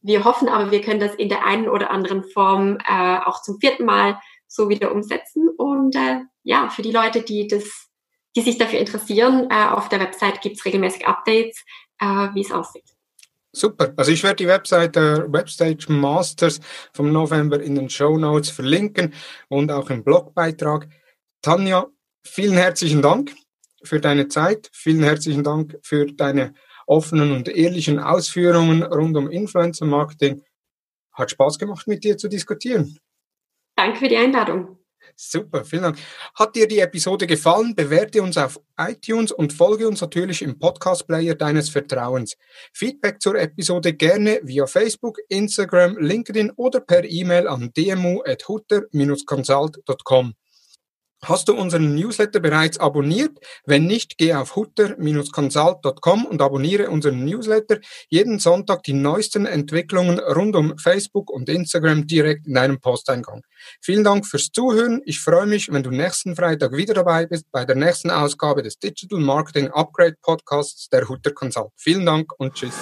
[0.00, 3.58] Wir hoffen aber, wir können das in der einen oder anderen Form äh, auch zum
[3.60, 4.18] vierten Mal
[4.48, 5.48] so wieder umsetzen.
[5.56, 7.64] Und äh, ja, für die Leute, die das,
[8.34, 11.64] die sich dafür interessieren, äh, auf der Website gibt's regelmäßig Updates,
[12.00, 12.84] äh, wie es aussieht.
[13.52, 13.92] Super.
[13.96, 16.60] Also ich werde die Website der Webstage Masters
[16.92, 19.14] vom November in den Show Notes verlinken
[19.48, 20.88] und auch im Blogbeitrag.
[21.40, 21.86] Tanja,
[22.24, 23.34] vielen herzlichen Dank
[23.82, 24.68] für deine Zeit.
[24.72, 26.52] Vielen herzlichen Dank für deine
[26.86, 30.42] offenen und ehrlichen Ausführungen rund um Influencer Marketing.
[31.12, 32.98] Hat Spaß gemacht, mit dir zu diskutieren.
[33.78, 34.76] Danke für die Einladung.
[35.14, 35.98] Super, vielen Dank.
[36.34, 37.76] Hat dir die Episode gefallen?
[37.76, 42.36] Bewerte uns auf iTunes und folge uns natürlich im Podcast-Player deines Vertrauens.
[42.72, 50.34] Feedback zur Episode gerne via Facebook, Instagram, LinkedIn oder per E-Mail an dmu.hutter-consult.com.
[51.24, 53.38] Hast du unseren Newsletter bereits abonniert?
[53.66, 57.78] Wenn nicht, geh auf hutter-consult.com und abonniere unseren Newsletter.
[58.08, 63.42] Jeden Sonntag die neuesten Entwicklungen rund um Facebook und Instagram direkt in deinem Posteingang.
[63.80, 65.00] Vielen Dank fürs Zuhören.
[65.06, 68.78] Ich freue mich, wenn du nächsten Freitag wieder dabei bist bei der nächsten Ausgabe des
[68.78, 71.72] Digital Marketing Upgrade Podcasts der Hutter Consult.
[71.76, 72.74] Vielen Dank und tschüss.